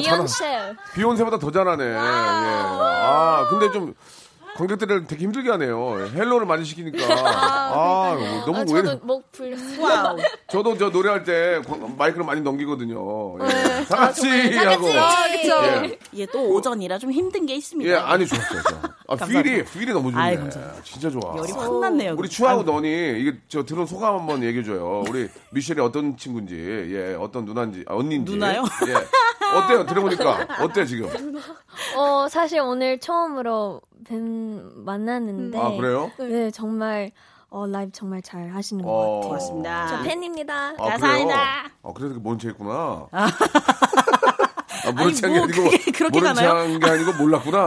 비욘세. 0.00 0.74
비욘세보다 0.94 1.38
더 1.38 1.50
잘하네. 1.50 1.84
예. 1.84 1.96
아, 1.98 3.46
근데 3.50 3.70
좀 3.72 3.94
관객들을 4.62 5.06
되게 5.06 5.22
힘들게 5.24 5.50
하네요. 5.52 6.08
Halo를 6.14 6.44
많이 6.44 6.64
시키니까. 6.64 6.98
아, 7.14 8.16
너무 8.44 8.56
아, 8.58 8.60
왜. 8.60 8.82
저도 8.82 9.06
목 9.06 9.30
풀렸어요. 9.30 10.16
저도 10.50 10.76
저 10.76 10.88
노래할 10.88 11.22
때 11.22 11.62
광- 11.64 11.94
마이크를 11.96 12.26
많이 12.26 12.40
넘기거든요. 12.40 13.38
예. 13.40 13.46
네. 13.46 13.84
다 13.84 13.96
같이 13.96 14.50
다 14.56 14.70
하고. 14.72 14.88
아, 14.94 15.28
그쵸. 15.30 15.54
예. 15.84 15.98
예, 16.14 16.26
또 16.26 16.48
오전이라 16.50 16.98
좀 16.98 17.12
힘든 17.12 17.46
게 17.46 17.54
있습니다. 17.54 17.88
예, 17.88 17.94
아니 17.96 18.26
좋았어요. 18.26 18.62
저. 18.68 18.80
아. 19.10 19.16
feel이 19.26 19.64
feel이 19.64 19.92
너무 19.92 20.10
좋네. 20.10 20.36
감사합니다. 20.36 20.82
진짜 20.82 21.08
좋아. 21.08 21.36
열이 21.38 21.52
확 21.52 21.78
났네요. 21.80 22.14
우리 22.18 22.28
추하고 22.28 22.64
너니 22.64 22.88
이게 23.20 23.38
저 23.48 23.64
들은 23.64 23.86
소감 23.86 24.16
한번 24.18 24.42
얘기해 24.42 24.64
줘요. 24.64 25.04
우리 25.08 25.28
미셸이 25.50 25.78
어떤 25.80 26.16
친구인지, 26.16 26.54
예, 26.92 27.14
어떤 27.18 27.44
누나인지, 27.44 27.84
아, 27.86 27.94
언니인지. 27.94 28.32
누나요? 28.32 28.64
예. 28.88 28.94
어때요? 29.56 29.86
들어보니까 29.86 30.46
어때 30.60 30.84
지금? 30.84 31.08
어, 31.96 32.28
사실 32.28 32.60
오늘 32.60 32.98
처음으로 32.98 33.80
뵌 34.06 34.62
만났는데. 34.76 35.58
아 35.58 35.70
그래요? 35.72 36.10
네, 36.18 36.50
정말 36.50 37.10
어, 37.50 37.66
라이브 37.66 37.92
정말 37.92 38.20
잘 38.22 38.50
하시는 38.50 38.84
것 38.84 38.90
어. 38.90 38.96
같아요. 39.16 39.20
고맙습니다. 39.28 39.86
저 39.88 40.02
팬입니다. 40.02 40.68
아, 40.70 40.74
감사합니다. 40.76 41.34
그래요? 41.34 41.72
아, 41.82 41.92
그래도 41.94 42.20
모른 42.20 42.38
체 42.38 42.48
했구나. 42.48 43.06
아, 43.10 43.28
모른 44.92 45.06
아니, 45.06 45.14
체한 45.14 45.32
게뭐 45.34 45.44
아니고, 45.44 45.92
그렇게 45.92 46.20
모른? 46.20 46.34
체한 46.34 46.78
게 46.80 46.90
아니고 46.90 47.12
몰랐구나. 47.14 47.66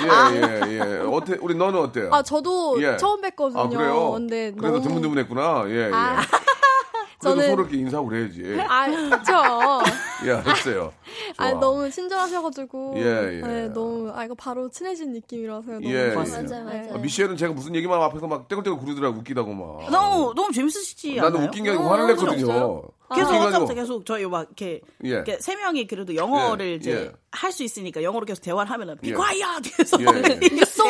예, 0.00 0.36
예. 0.36 0.40
예, 0.40 0.68
예, 0.68 0.78
예. 0.78 0.98
어때, 1.06 1.36
우리 1.40 1.54
너는 1.54 1.78
어때요? 1.80 2.10
아, 2.12 2.22
저도 2.22 2.80
예. 2.82 2.96
처음 2.96 3.20
뵀거든요. 3.20 3.58
아, 3.58 3.68
그래요? 3.68 4.12
근데 4.12 4.52
그래도 4.52 4.76
너무... 4.78 4.88
드문드문했구나. 4.88 5.64
예, 5.68 5.88
예. 5.88 5.90
아, 5.92 6.16
그래도 7.20 7.40
저는- 7.40 7.46
서로 7.50 7.62
이렇게 7.62 7.76
인사하고 7.78 8.08
그래야지. 8.08 8.58
아, 8.68 8.86
그쵸. 8.86 9.32
예, 10.24 10.30
알았어요. 10.32 10.92
아. 11.36 11.50
너무 11.52 11.90
친절하셔가지고. 11.90 12.94
예, 12.96 13.02
예. 13.02 13.40
네, 13.40 13.68
너무, 13.68 14.10
아, 14.10 14.24
이거 14.24 14.34
바로 14.34 14.68
친해진 14.68 15.12
느낌이라서요. 15.12 15.80
너무 15.80 15.94
예, 15.94 16.12
좋았어요. 16.12 16.44
예. 16.44 16.48
맞아요, 16.48 16.64
맞아요. 16.64 16.94
아, 16.94 16.98
미셸은 16.98 17.36
제가 17.36 17.52
무슨 17.52 17.74
얘기만 17.74 18.00
앞에서 18.02 18.26
막 18.26 18.48
떼굴떼굴 18.48 18.78
구르더라고 18.80 19.18
웃기다고 19.18 19.54
막. 19.54 19.90
너무 19.90 20.34
너무 20.34 20.52
재밌으시지 20.52 21.20
않나요? 21.20 21.30
나는 21.30 21.46
웃긴 21.46 21.64
게 21.64 21.70
아니고 21.70 21.84
어, 21.84 21.92
화를 21.92 22.06
냈거든요. 22.08 22.82
계속 23.14 23.32
아까부터 23.34 23.74
계속 23.74 24.04
저희 24.04 24.26
막 24.26 24.42
이렇게, 24.48 24.80
예. 25.04 25.08
이렇게 25.08 25.38
세 25.40 25.56
명이 25.56 25.86
그래도 25.86 26.14
영어를 26.14 26.66
예, 26.66 26.74
이제 26.74 26.90
예. 26.92 27.12
할수 27.32 27.62
있으니까 27.62 28.02
영어로 28.02 28.26
계속 28.26 28.42
대화를 28.42 28.70
하면은 28.70 28.96
예. 29.02 29.08
be 29.08 29.12
quiet 29.14 29.70
그래서 29.76 29.96
예, 30.00 30.04
예. 30.42 30.62
so 30.62 30.84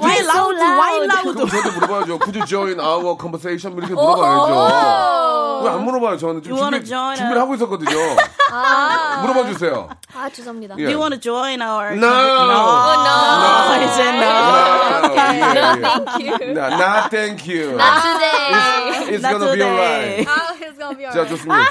why 0.00 0.18
loud 0.20 0.56
why 0.58 0.96
loud 1.04 1.34
그럼 1.34 1.48
저한테 1.48 1.70
물어봐야죠. 1.74 2.18
Could 2.18 2.38
you 2.38 2.46
join 2.46 2.80
our 2.80 3.16
conversation? 3.18 3.76
이렇게 3.78 3.94
물어봐야죠. 3.94 5.62
왜 5.62 5.68
안 5.70 5.84
물어봐요? 5.84 6.16
저는 6.16 6.42
지금 6.42 6.56
준비, 6.56 6.84
join 6.86 7.16
준비를? 7.16 7.40
하고 7.42 7.54
있었거든요. 7.54 7.90
물어봐 9.20 9.46
주세요. 9.52 9.88
아, 10.14 10.28
죄송합니다. 10.30 10.74
예. 10.78 10.86
Do 10.86 10.90
you 10.92 10.98
want 10.98 11.14
to 11.14 11.20
join 11.20 11.60
our 11.60 11.92
No. 11.94 12.06
no 12.08 13.84
이제 13.84 14.02
no 14.08 14.26
예, 15.20 15.38
예. 15.38 15.80
Thank 15.80 16.26
you. 16.40 16.52
No, 16.54 16.68
not 16.70 17.10
thank 17.10 17.46
you. 17.46 17.76
Not 17.76 18.02
today. 18.02 18.50
It's, 18.90 19.08
it's 19.10 19.22
Not 19.22 19.32
gonna 19.38 19.52
be 19.52 19.58
today. 19.58 20.24
alright. 20.24 20.26
Gonna 20.90 20.96
be 20.96 21.04
자, 21.04 21.20
alright. 21.20 21.30
좋습니다. 21.36 21.70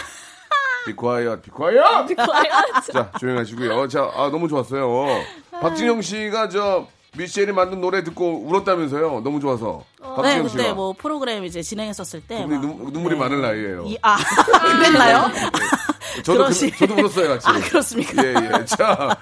Quiet, 0.95 1.41
be 1.43 1.51
quiet. 1.51 2.15
자, 2.93 3.11
조용하시고요. 3.19 3.87
자, 3.89 4.09
아, 4.15 4.29
너무 4.31 4.47
좋았어요. 4.47 5.23
박진영 5.61 6.01
씨가 6.01 6.49
저 6.49 6.87
미셸이 7.17 7.47
만든 7.47 7.81
노래 7.81 8.03
듣고 8.03 8.43
울었다면서요. 8.47 9.21
너무 9.23 9.39
좋아서. 9.39 9.83
네 9.99 10.07
박진영 10.15 10.47
씨가. 10.47 10.57
그때 10.63 10.73
뭐 10.73 10.93
프로그램 10.97 11.43
이제 11.43 11.61
진행했었을 11.61 12.21
때 12.21 12.45
막- 12.45 12.59
눈, 12.61 12.91
눈물이 12.93 13.15
네. 13.15 13.21
많을 13.21 13.41
나이에요. 13.41 13.83
이- 13.85 13.97
아 14.01 14.17
그랬나요? 14.77 15.29
저도, 16.23 16.45
그, 16.45 16.53
저도 16.77 16.95
울었어요, 16.95 17.27
같이. 17.29 17.47
아, 17.47 17.53
그렇습니까? 17.69 18.25
예, 18.25 18.33
예. 18.33 18.65
자, 18.65 19.15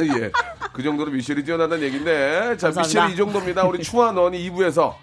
예. 0.00 0.30
그 0.72 0.82
정도로 0.82 1.10
미셸이 1.10 1.42
뛰어나다는 1.42 1.82
얘기인데, 1.84 2.56
자. 2.58 2.68
미셸이 2.70 3.14
이 3.14 3.16
정도입니다. 3.16 3.64
우리 3.64 3.82
추한원이 3.82 4.50
2부에서 4.50 4.94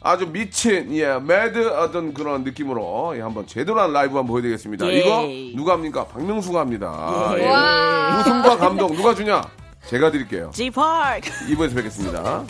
아주 0.00 0.30
미친, 0.30 0.94
예, 0.94 1.18
mad 1.18 1.68
어떤 1.68 2.14
그런 2.14 2.44
느낌으로 2.44 3.14
예, 3.16 3.20
한번 3.22 3.46
제대로 3.46 3.80
한 3.80 3.92
라이브 3.92 4.16
한번 4.16 4.26
보여드리겠습니다. 4.32 4.86
예. 4.88 4.98
이거 4.98 5.56
누가 5.56 5.72
합니까? 5.72 6.06
박명수가 6.06 6.60
합니다. 6.60 7.34
예. 7.38 7.42
예. 7.42 8.20
웃음과 8.20 8.56
감동 8.58 8.94
누가 8.94 9.14
주냐? 9.14 9.42
제가 9.86 10.10
드릴게요. 10.10 10.50
G 10.52 10.70
Park 10.70 11.30
2부에서 11.50 11.74
뵙겠습니다. 11.74 12.44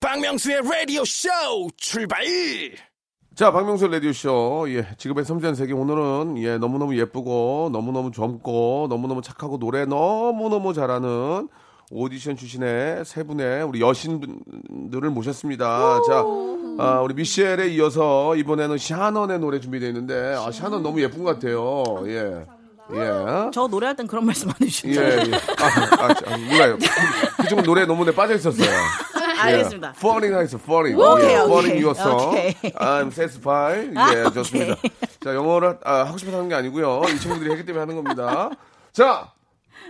박명수의 0.00 0.60
라디오 0.62 1.04
쇼 1.04 1.28
출발 1.76 2.22
자, 3.34 3.50
박명수 3.50 3.88
라디오쇼. 3.88 4.66
예, 4.68 4.86
지금의 4.96 5.24
섬세한 5.24 5.56
세계. 5.56 5.72
오늘은, 5.72 6.38
예, 6.38 6.56
너무너무 6.56 6.96
예쁘고, 6.96 7.68
너무너무 7.72 8.12
젊고, 8.12 8.86
너무너무 8.88 9.22
착하고, 9.22 9.58
노래 9.58 9.86
너무너무 9.86 10.72
잘하는 10.72 11.48
오디션 11.94 12.36
출신의 12.36 13.04
세 13.04 13.22
분의 13.22 13.62
우리 13.62 13.80
여신분들을 13.80 15.10
모셨습니다. 15.10 16.00
자, 16.08 16.24
아, 16.78 17.00
우리 17.00 17.14
미셸에 17.14 17.68
이어서 17.68 18.34
이번에는 18.34 18.76
샤넌의 18.76 19.38
노래 19.38 19.60
준비되어 19.60 19.88
있는데, 19.90 20.34
아, 20.36 20.50
샤넌 20.50 20.82
너무 20.82 21.00
예쁜 21.00 21.22
것 21.22 21.34
같아요. 21.34 21.84
예. 22.06 22.44
예. 22.92 23.50
저 23.52 23.68
노래할 23.68 23.94
땐 23.94 24.08
그런 24.08 24.26
말씀 24.26 24.50
안 24.50 24.56
예, 24.60 24.66
해주셨잖아요 24.66 25.30
예. 25.30 25.34
아, 25.36 26.04
아, 26.04 26.08
아, 26.26 26.36
몰라요. 26.36 26.78
그쪽은 27.40 27.64
노래 27.64 27.86
너무 27.86 28.04
내 28.04 28.12
빠져 28.12 28.34
있었어요. 28.34 28.68
알겠습니다 29.38 29.94
Falling 29.96 30.34
하겠어, 30.34 30.58
falling. 30.62 31.00
오케이, 31.00 31.30
예, 31.30 31.38
오케이. 31.38 31.46
falling 31.46 31.84
your 31.84 31.98
song. 31.98 32.28
오케이. 32.28 32.52
I'm 32.72 33.06
satisfied. 33.08 33.94
예, 33.94 34.22
아, 34.22 34.30
좋습니다. 34.30 34.72
오케이. 34.74 34.90
자, 35.22 35.34
영어를 35.34 35.78
아, 35.84 36.04
하고 36.04 36.18
싶어서 36.18 36.38
하는 36.38 36.48
게 36.48 36.56
아니고요. 36.56 37.02
이 37.14 37.18
친구들이 37.20 37.50
했기 37.52 37.64
때문에 37.64 37.80
하는 37.80 37.94
겁니다. 37.94 38.50
자, 38.92 39.32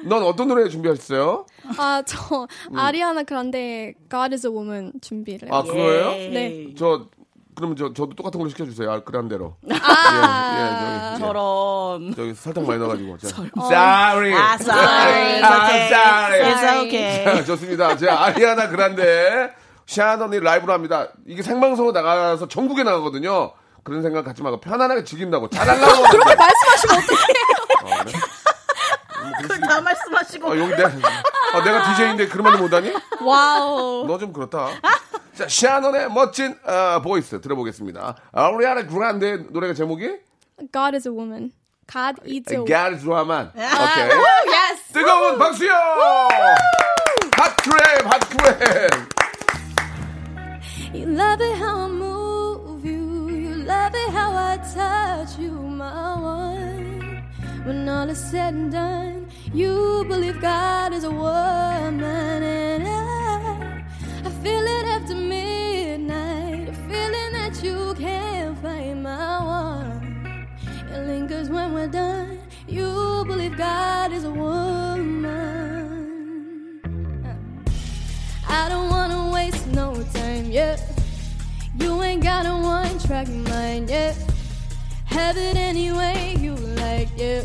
넌 0.04 0.22
어떤 0.22 0.48
노래 0.48 0.68
준비하셨어요? 0.68 1.46
아, 1.78 2.02
저, 2.06 2.46
아리아나 2.74 3.22
그란데 3.22 3.94
God 4.10 4.34
is 4.34 4.46
a 4.46 4.52
Woman 4.52 4.92
준비를 5.00 5.52
아. 5.52 5.62
그거예요? 5.62 6.10
네. 6.32 6.74
저, 6.76 7.06
그러면 7.54 7.76
저, 7.76 7.92
저도 7.92 8.14
똑같은 8.16 8.38
걸로 8.38 8.50
시켜 8.50 8.64
주세요. 8.64 8.90
아, 8.90 9.00
그런 9.04 9.28
대로. 9.28 9.56
아, 9.70 10.56
예, 10.58 10.64
예, 10.64 11.10
저기, 11.10 11.20
저런 11.20 12.14
저기 12.16 12.34
설탕 12.34 12.66
많이 12.66 12.80
넣어 12.80 12.88
가지고. 12.88 13.16
자. 13.18 13.28
Sorry. 13.28 14.34
아 14.34 14.54
sorry 14.54 15.40
it's 15.40 15.44
I'm 15.44 15.62
okay 15.62 15.86
sorry. 15.86 16.40
it's 16.52 16.84
okay 16.86 17.24
자, 17.24 17.44
좋습니다. 17.44 17.96
자, 17.96 18.18
아리아나 18.24 18.68
그란데 18.68 19.52
샤넌이 19.86 20.40
라이브로 20.40 20.72
합니다. 20.72 21.08
이게 21.26 21.42
생방송으로 21.42 21.92
나가서 21.92 22.48
전국에 22.48 22.82
나가거든요. 22.82 23.52
그런 23.84 24.02
생각 24.02 24.24
갖지 24.24 24.42
말고 24.42 24.60
편안하게 24.60 25.04
즐긴다고. 25.04 25.48
잘하려고. 25.50 26.02
그렇게 26.10 26.34
말씀하시면 26.34 26.96
어떡해요? 27.04 28.04
그래? 28.04 28.12
그걸 29.42 29.60
다 29.60 29.80
말씀하시고 29.80 30.52
아, 30.52 30.58
여기 30.58 30.74
내, 30.76 30.84
아, 30.84 31.64
내가 31.64 31.82
DJ인데 31.90 32.26
그런 32.28 32.44
말도 32.44 32.58
못하니? 32.62 32.92
Wow. 33.22 34.06
너 34.06 34.18
좀 34.18 34.32
그렇다. 34.32 34.68
자, 35.36 35.46
샤넌의 35.48 36.10
멋진 36.10 36.56
아, 36.64 37.00
voice 37.02 37.40
들어보겠습니다. 37.40 38.16
아리아나 38.32 38.86
그란데 38.86 39.36
노래가 39.50 39.74
제목이? 39.74 40.08
God 40.72 40.94
is 40.96 41.08
a 41.08 41.12
Woman. 41.12 41.50
God 41.92 42.16
is 42.24 42.52
a 42.54 42.58
woman. 42.60 42.66
God 42.66 42.89
is 42.89 43.04
Woman. 43.06 43.50
아. 43.56 43.84
오케이. 43.84 44.08
Yes. 44.54 44.92
뜨거운 44.92 45.38
박수요! 45.38 45.72
핫크랩, 47.32 48.04
핫크랩! 48.04 49.14
You 50.94 51.06
love 51.10 51.40
it 51.44 51.56
how 51.58 51.82
I 51.82 51.88
move 51.90 52.84
you. 52.86 53.28
You 53.28 53.64
love 53.66 53.94
it 53.94 54.10
how 54.12 54.32
I 54.36 54.56
touch 54.58 55.36
you, 55.38 55.50
my 55.50 56.14
one. 56.20 56.33
When 57.64 57.88
all 57.88 58.10
is 58.10 58.18
said 58.18 58.52
and 58.52 58.70
done, 58.70 59.26
you 59.54 60.04
believe 60.06 60.38
God 60.38 60.92
is 60.92 61.04
a 61.04 61.10
woman, 61.10 62.42
and 62.42 62.86
I, 62.86 63.82
I 64.22 64.30
feel 64.42 64.62
it 64.62 64.84
after 64.84 65.14
midnight. 65.14 66.68
A 66.68 66.74
feeling 66.74 67.32
that 67.32 67.62
you 67.62 67.94
can't 67.94 68.58
find, 68.58 69.02
my 69.02 69.42
one. 69.42 70.46
It 70.92 71.06
lingers 71.06 71.48
when 71.48 71.72
we're 71.72 71.88
done. 71.88 72.38
You 72.68 73.24
believe 73.26 73.56
God 73.56 74.12
is 74.12 74.24
a 74.24 74.30
woman. 74.30 75.24
I 78.46 78.68
don't 78.68 78.90
wanna 78.90 79.30
waste 79.32 79.66
no 79.68 80.02
time, 80.12 80.50
yeah. 80.50 80.76
You 81.80 82.02
ain't 82.02 82.22
got 82.22 82.44
a 82.44 82.52
one 82.54 82.98
track 82.98 83.28
mind, 83.28 83.88
yeah. 83.88 84.12
Have 85.14 85.36
it 85.36 85.56
any 85.56 85.92
way 85.92 86.34
you 86.40 86.56
like, 86.56 87.08
yeah. 87.16 87.42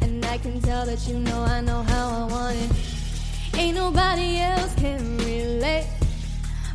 And 0.00 0.24
I 0.26 0.38
can 0.38 0.60
tell 0.60 0.86
that 0.86 1.08
you 1.08 1.18
know 1.18 1.40
I 1.42 1.60
know 1.60 1.82
how 1.82 2.06
I 2.08 2.32
want 2.32 2.56
it. 2.56 2.70
Ain't 3.58 3.76
nobody 3.76 4.38
else 4.38 4.72
can 4.76 5.18
relate. 5.18 5.88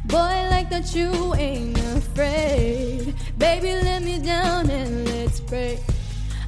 Boy, 0.04 0.48
like 0.52 0.70
that 0.72 0.94
you 0.94 1.34
ain't 1.36 1.80
afraid. 1.96 3.16
Baby, 3.38 3.72
let 3.76 4.04
me 4.04 4.20
down 4.20 4.70
and 4.70 5.08
let's 5.08 5.40
break. 5.40 5.80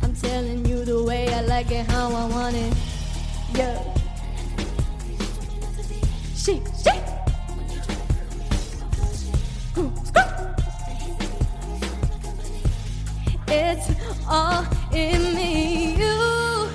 I'm 0.03 0.13
telling 0.15 0.65
you 0.65 0.83
the 0.83 1.01
way 1.03 1.33
I 1.33 1.39
like 1.39 1.71
it, 1.71 1.85
how 1.85 2.07
I 2.13 2.25
want 2.25 2.57
it. 2.57 2.73
Yeah. 3.53 3.81
Shake, 6.35 6.67
shake. 6.83 7.10
It's 13.53 13.89
all 14.29 14.65
in 14.93 15.35
me. 15.35 15.95
You, 15.95 16.69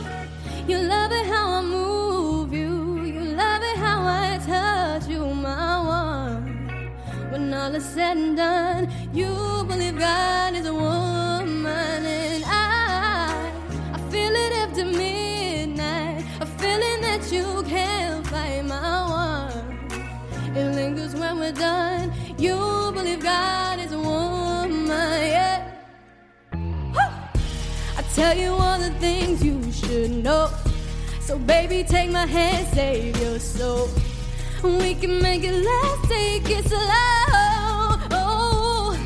you 0.69 0.79
love 0.79 1.11
it 1.11 1.27
how 1.27 1.47
I 1.55 1.63
move 1.63 2.53
you. 2.53 3.03
You 3.03 3.21
love 3.21 3.63
it 3.63 3.79
how 3.79 4.07
I 4.07 4.39
touch 4.45 5.09
you, 5.09 5.25
my 5.25 5.81
one. 5.81 6.93
When 7.31 7.55
all 7.55 7.75
is 7.75 7.83
said 7.83 8.19
and 8.19 8.37
done, 8.37 8.93
you 9.15 9.33
believe 9.67 9.99
God 9.99 10.55
is 10.55 10.67
a 10.67 10.75
woman, 10.75 11.67
and 11.67 12.45
I, 12.45 13.51
I 13.95 13.99
feel 14.11 14.35
it 14.35 14.53
after 14.53 14.85
midnight. 14.85 16.27
A 16.43 16.47
feeling 16.61 17.01
that 17.01 17.33
you 17.33 17.63
can't 17.67 18.27
fight, 18.27 18.67
my 18.67 19.01
one. 19.09 20.55
It 20.55 20.75
lingers 20.75 21.15
when 21.15 21.39
we're 21.39 21.53
done. 21.53 22.13
You 22.37 22.93
believe 22.93 23.23
God. 23.23 23.76
Tell 28.17 28.35
you 28.35 28.49
all 28.49 28.79
the 28.79 28.91
things 28.99 29.45
you 29.45 29.61
should 29.71 30.11
know. 30.25 30.49
So 31.21 31.39
baby, 31.39 31.85
take 31.85 32.11
my 32.11 32.25
hand, 32.25 32.67
save 32.69 33.21
your 33.21 33.39
soul. 33.39 33.91
We 34.63 34.95
can 34.95 35.21
make 35.21 35.45
it 35.45 35.53
last, 35.53 36.09
take 36.09 36.49
it 36.49 36.65
slow. 36.67 36.81
Oh, 38.19 38.97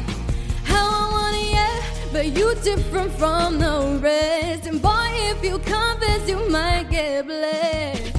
how 0.63 0.87
I 1.01 1.11
want 1.11 1.37
it, 1.37 1.51
yeah. 1.59 1.83
But 2.13 2.27
you 2.39 2.55
different 2.63 3.13
from 3.15 3.59
the 3.59 3.99
rest. 4.01 4.67
And 4.69 4.81
boy, 4.81 5.11
if 5.33 5.43
you 5.43 5.59
confess, 5.59 6.29
you 6.29 6.49
might 6.49 6.89
get 6.89 7.27
blessed. 7.27 8.17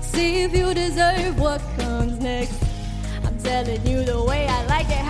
See 0.00 0.42
if 0.42 0.52
you 0.52 0.74
deserve 0.74 1.38
what 1.38 1.60
comes 1.78 2.18
next. 2.18 2.60
I'm 3.24 3.38
telling 3.38 3.86
you 3.86 4.04
the 4.04 4.20
way 4.24 4.48
I 4.48 4.66
like 4.66 4.86
it, 4.86 5.05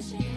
pushing. 0.00 0.29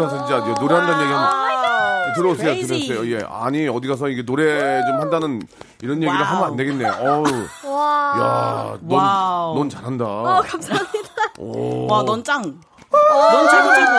어디 0.00 0.14
가서 0.16 0.26
진짜 0.26 0.38
이제 0.42 0.60
노래한다는 0.60 1.02
얘기 1.04 1.12
하면 1.12 2.14
들어오세요, 2.14 2.52
crazy. 2.52 2.88
들어오세요. 2.88 3.16
예. 3.18 3.24
아니, 3.30 3.68
어디 3.68 3.86
가서 3.86 4.08
이게 4.08 4.22
노래 4.24 4.82
좀 4.84 5.00
한다는 5.00 5.42
이런 5.82 5.96
얘기를 6.02 6.12
wow. 6.20 6.24
하면 6.24 6.44
안 6.44 6.56
되겠네. 6.56 6.88
어우. 6.88 7.24
와. 7.72 8.14
야, 8.18 8.78
넌. 8.80 9.54
넌 9.54 9.68
잘한다. 9.70 10.04
어, 10.04 10.42
감사합니다. 10.44 11.08
오. 11.38 11.86
와, 11.86 12.02
넌 12.04 12.24
짱. 12.24 12.42
넌 12.42 13.48
최고 13.50 13.74
최고. 13.74 13.90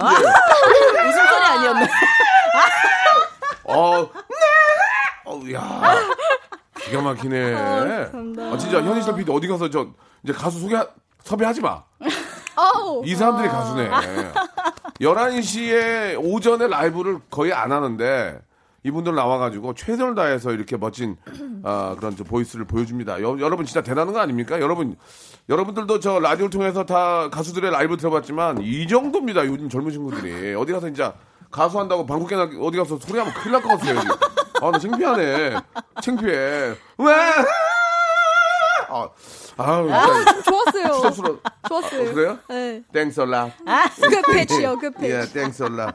아, 0.00 0.10
웃음소리 0.10 1.44
아니었네. 1.44 1.88
어, 3.64 4.08
네. 4.28 4.40
어, 5.26 5.40
야. 5.54 5.94
기가 6.80 7.00
막히네. 7.02 7.52
감사합니다. 7.52 8.42
아, 8.42 8.58
진짜 8.58 8.82
현희철 8.82 9.14
PD 9.16 9.30
어디 9.30 9.46
가서 9.48 9.70
저 9.70 9.86
이제 10.24 10.32
가수 10.32 10.58
소개 10.60 10.76
섭외하지 11.22 11.60
마. 11.60 11.82
이 13.04 13.14
사람들이 13.14 13.48
가수네. 13.48 13.90
11시에 15.00 16.18
오전에 16.22 16.68
라이브를 16.68 17.18
거의 17.30 17.52
안 17.52 17.72
하는데 17.72 18.40
이분들 18.84 19.14
나와가지고 19.14 19.74
최선을 19.74 20.14
다해서 20.14 20.52
이렇게 20.52 20.76
멋진 20.76 21.16
아, 21.62 21.96
그런 21.98 22.16
저 22.16 22.22
보이스를 22.24 22.66
보여줍니다. 22.66 23.22
여, 23.22 23.36
여러분 23.40 23.64
진짜 23.64 23.82
대단한 23.82 24.12
거 24.12 24.20
아닙니까? 24.20 24.60
여러분 24.60 24.96
여러분들도 25.48 26.00
저 26.00 26.18
라디오를 26.20 26.50
통해서 26.50 26.84
다 26.84 27.28
가수들의 27.30 27.70
라이브 27.70 27.96
들어봤지만 27.96 28.60
이 28.62 28.86
정도입니다. 28.86 29.46
요즘 29.46 29.68
젊은 29.68 29.90
친구들이 29.90 30.54
어디 30.54 30.72
가서 30.72 30.86
진짜 30.86 31.14
가수 31.50 31.78
한다고 31.78 32.04
방구 32.04 32.26
깨나 32.26 32.48
어디 32.60 32.76
가서 32.76 32.98
소리 32.98 33.18
하면 33.18 33.32
큰일 33.34 33.52
날 33.52 33.62
것 33.62 33.68
같아요. 33.70 33.96
여기. 33.96 34.08
아, 34.60 34.70
나 34.70 34.78
창피하네. 34.78 35.54
창피해. 36.02 36.32
왜? 36.98 37.14
아, 38.88 39.08
아우, 39.56 39.88
진짜. 39.88 40.42
좋았어요. 40.42 40.92
추접스러워. 40.94 41.38
좋았어요. 41.68 42.08
아, 42.10 42.12
그래요? 42.12 42.38
네. 42.48 42.82
얼라. 43.20 43.50
그 44.00 44.32
패치요, 44.32 44.78
그 44.78 44.90
패치. 44.90 45.12
예, 45.14 45.26
땡스 45.32 45.62
얼라. 45.62 45.92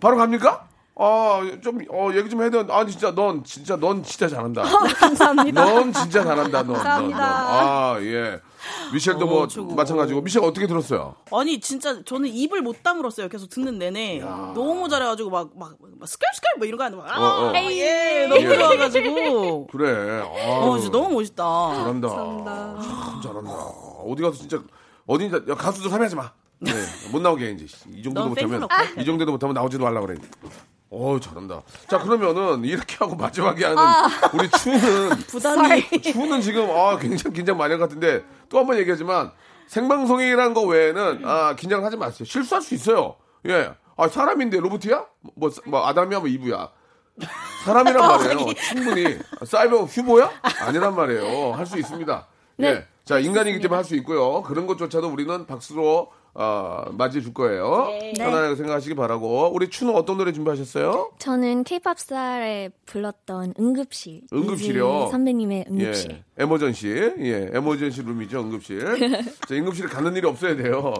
바로 0.00 0.16
갑니까? 0.16 0.66
어, 0.96 1.40
좀, 1.62 1.80
어, 1.90 2.10
얘기 2.14 2.30
좀 2.30 2.40
해야 2.40 2.50
되는데, 2.50 2.72
아니, 2.72 2.90
진짜, 2.90 3.12
넌, 3.14 3.42
진짜, 3.42 3.76
넌 3.76 4.02
진짜 4.04 4.28
잘한다. 4.28 4.62
감사합니다. 4.96 5.64
넌 5.64 5.92
진짜 5.92 6.22
잘한다, 6.22 6.62
넌. 6.62 6.66
넌, 6.66 6.72
넌. 6.74 6.74
감사합니다. 6.74 7.18
아, 7.24 7.96
예. 8.00 8.40
미셸도 8.92 9.24
어, 9.24 9.28
뭐, 9.28 9.48
최고. 9.48 9.74
마찬가지고. 9.74 10.20
미셸 10.22 10.42
어떻게 10.44 10.66
들었어요? 10.66 11.14
아니 11.32 11.60
진짜 11.60 12.02
저는 12.04 12.28
입을 12.28 12.62
못 12.62 12.82
다물었어요. 12.82 13.28
계속 13.28 13.48
듣는 13.48 13.78
내내 13.78 14.20
너무 14.20 14.88
잘해가지고 14.88 15.30
막막 15.30 15.54
막, 15.58 16.08
스컬 16.08 16.28
스컬 16.34 16.58
뭐 16.58 16.66
이런 16.66 16.78
거 16.78 16.84
하는 16.84 16.98
거. 16.98 17.04
아, 17.06 17.18
어, 17.18 17.50
어. 17.50 17.54
예, 17.54 18.26
너무 18.28 18.42
예. 18.42 18.56
좋아가지고. 18.58 19.66
그래. 19.68 20.20
아, 20.22 20.66
어, 20.66 20.78
진짜 20.78 20.92
너무 20.92 21.14
멋있다. 21.14 21.42
잘한다. 21.74 22.08
참 22.08 23.20
잘한다. 23.22 23.50
어디 23.50 24.22
가서 24.22 24.36
진짜, 24.38 24.62
어디, 25.06 25.26
야, 25.26 25.54
가수도 25.54 25.88
섭외하지 25.88 26.16
마. 26.16 26.30
네, 26.60 26.72
못 27.10 27.20
나오게 27.20 27.46
해, 27.46 27.50
이제. 27.52 27.66
이 27.92 28.02
정도도 28.02 28.20
넌 28.20 28.28
못하면, 28.30 28.68
이 28.98 29.04
정도도 29.04 29.32
못하면 29.32 29.54
나오지도 29.54 29.84
말라 29.84 30.00
그래. 30.00 30.16
어 30.96 31.18
잘한다. 31.20 31.62
자, 31.88 31.98
그러면은, 31.98 32.64
이렇게 32.64 32.96
하고 33.00 33.16
마지막에 33.16 33.64
하는, 33.64 33.82
우리 34.32 34.48
추는, 34.50 35.08
부담이. 35.26 35.82
추는 36.02 36.40
지금, 36.40 36.70
아, 36.70 36.96
굉장히 36.98 37.34
긴장 37.34 37.56
많이 37.56 37.72
한 37.72 37.80
것 37.80 37.88
같은데, 37.88 38.24
또 38.48 38.58
한 38.58 38.66
번 38.66 38.78
얘기하지만, 38.78 39.32
생방송이라는 39.66 40.54
거 40.54 40.62
외에는, 40.62 41.22
아, 41.24 41.56
긴장을 41.56 41.84
하지 41.84 41.96
마세요. 41.96 42.24
실수할 42.26 42.62
수 42.62 42.74
있어요. 42.74 43.16
예. 43.48 43.72
아, 43.96 44.08
사람인데 44.08 44.60
로봇이야? 44.60 45.04
뭐, 45.34 45.50
뭐 45.66 45.86
아담이야, 45.86 46.20
뭐 46.20 46.28
이브야. 46.28 46.70
사람이란 47.64 47.96
말이에요. 48.06 48.54
충분히. 48.54 49.18
사이버 49.44 49.84
휴보야? 49.84 50.30
아니란 50.60 50.94
말이에요. 50.94 51.52
할 51.54 51.66
수 51.66 51.78
있습니다. 51.78 52.26
예. 52.60 52.86
자, 53.04 53.18
인간이기 53.18 53.60
때문에 53.60 53.76
할 53.76 53.84
수 53.84 53.94
있고요. 53.96 54.42
그런 54.42 54.66
것조차도 54.66 55.08
우리는 55.08 55.46
박수로, 55.46 56.10
어, 56.34 56.84
맞이해 56.92 57.22
줄 57.22 57.32
거예요. 57.32 57.88
편안하게 58.16 58.56
생각하시기 58.56 58.94
바라고. 58.96 59.52
우리 59.54 59.68
추는 59.70 59.94
어떤 59.94 60.18
노래 60.18 60.32
준비하셨어요? 60.32 61.12
저는 61.18 61.62
K-pop 61.62 61.96
스타에 61.98 62.70
불렀던 62.86 63.54
응급실. 63.58 64.22
응급실이요? 64.32 65.08
선배님의 65.12 65.66
응급실. 65.70 66.10
예. 66.10 66.24
에머전시. 66.36 66.88
예. 67.20 67.50
에머전시 67.52 68.02
룸이죠, 68.02 68.40
응급실. 68.40 68.80
자, 69.48 69.54
응급실에 69.54 69.88
가는 69.88 70.14
일이 70.16 70.26
없어야 70.26 70.56
돼요. 70.56 70.92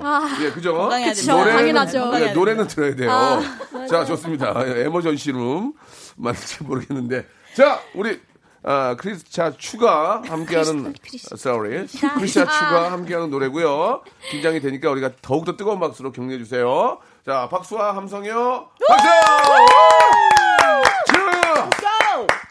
예, 0.44 0.50
그죠? 0.50 0.88
그쵸. 0.88 1.26
당연하죠. 1.32 2.12
예, 2.20 2.32
노래는 2.32 2.68
들어야 2.68 2.94
돼요. 2.94 3.10
아, 3.10 3.86
자, 3.90 4.04
좋습니다. 4.04 4.54
예, 4.68 4.84
에머전시 4.84 5.32
룸. 5.32 5.72
맞을지 6.16 6.62
모르겠는데. 6.62 7.26
자, 7.54 7.80
우리, 7.96 8.20
아, 8.66 8.96
크리스차 8.98 9.52
추가 9.58 10.22
함께하는, 10.26 10.94
sorry. 11.34 11.86
크리스차 12.16 12.44
추가 12.46 12.92
함께하는 12.92 13.28
노래고요 13.30 14.00
긴장이 14.30 14.60
되니까 14.60 14.90
우리가 14.90 15.10
더욱더 15.20 15.54
뜨거운 15.56 15.78
박수로 15.80 16.12
격려해 16.12 16.38
주세요. 16.38 16.98
자, 17.26 17.46
박수와 17.50 17.94
함성요. 17.94 18.68
박수! 18.88 19.06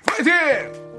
파이팅! 0.06 0.92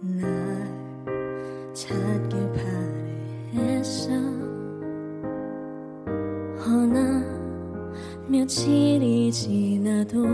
날 0.00 1.74
찾길 1.74 2.52
바래 2.52 3.64
했어 3.64 4.10
허나 6.64 7.22
며칠이 8.28 9.32
지나도 9.32 10.24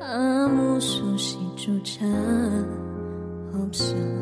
아무 0.00 0.78
소식조차 0.80 2.04
없어. 3.54 4.13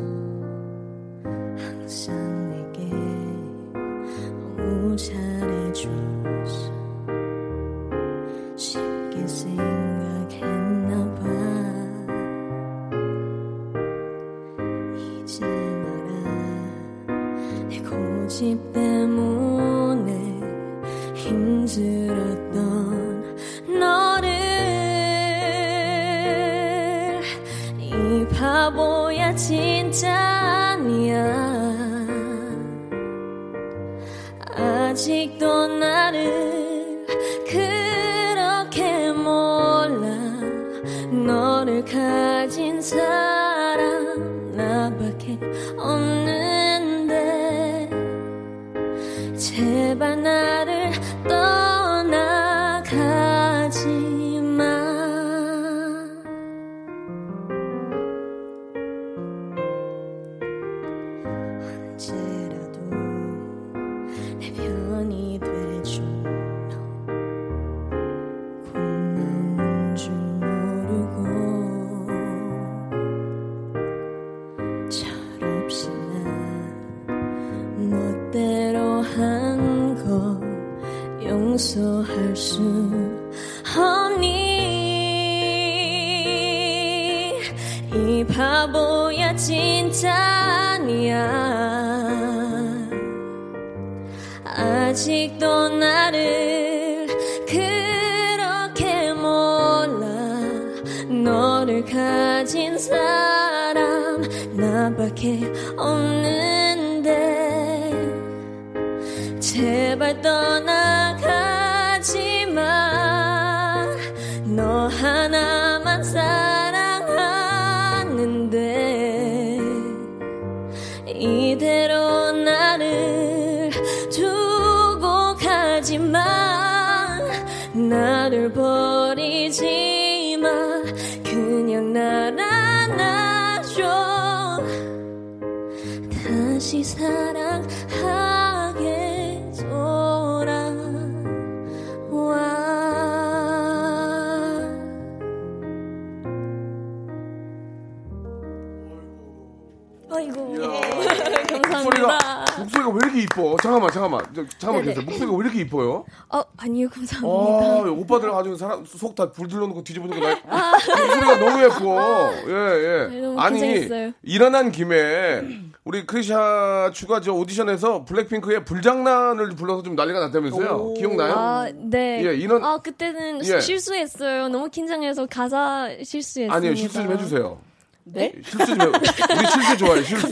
목소리가 151.93 152.45
목소리가 152.57 152.89
왜 152.89 152.97
이렇게 153.03 153.21
이뻐? 153.23 153.55
잠깐만 153.61 153.91
잠깐만 153.91 154.25
저, 154.35 154.43
잠깐만 154.57 154.81
네네. 154.85 154.93
계세요. 154.93 155.05
목소리가 155.05 155.37
왜 155.37 155.45
이렇게 155.45 155.59
이뻐요? 155.61 156.05
어 156.29 156.41
아니요 156.57 156.89
감사합니다. 156.89 157.33
아, 157.33 157.91
오빠들 157.91 158.31
아주 158.31 158.57
속다 158.85 159.31
불들러놓고 159.31 159.83
뒤집어놓고 159.83 160.19
나 160.19 160.35
목소리가 160.71 161.39
너무 161.39 161.63
예뻐. 161.63 162.33
예, 162.47 162.53
예. 162.53 163.07
네, 163.09 163.21
너무 163.21 163.39
아니, 163.39 163.59
긴장했어요. 163.59 164.11
일어난 164.23 164.71
김에 164.71 165.41
우리 165.83 166.05
크리샤 166.05 166.91
추가 166.93 167.19
저 167.21 167.33
오디션에서 167.33 168.05
블랙핑크의 168.05 168.65
불장난을 168.65 169.49
불러서 169.55 169.83
좀 169.83 169.95
난리가 169.95 170.19
났다면서요? 170.19 170.93
기억나요? 170.93 171.33
아, 171.35 171.67
네. 171.73 172.25
예, 172.25 172.33
이런- 172.35 172.63
아, 172.63 172.77
그때는 172.77 173.45
예. 173.45 173.59
실수했어요. 173.59 174.47
너무 174.47 174.69
긴장해서 174.69 175.25
가사 175.25 175.89
실수했습니다. 176.01 176.53
아니요, 176.53 176.75
실수 176.75 177.01
좀 177.03 177.11
해주세요. 177.11 177.57
네? 178.05 178.33
실수 178.43 178.65
좀 178.77 178.81
해. 178.81 178.85
우리 178.87 179.47
실수 179.49 179.77
좋아해요, 179.77 180.03
실수. 180.03 180.29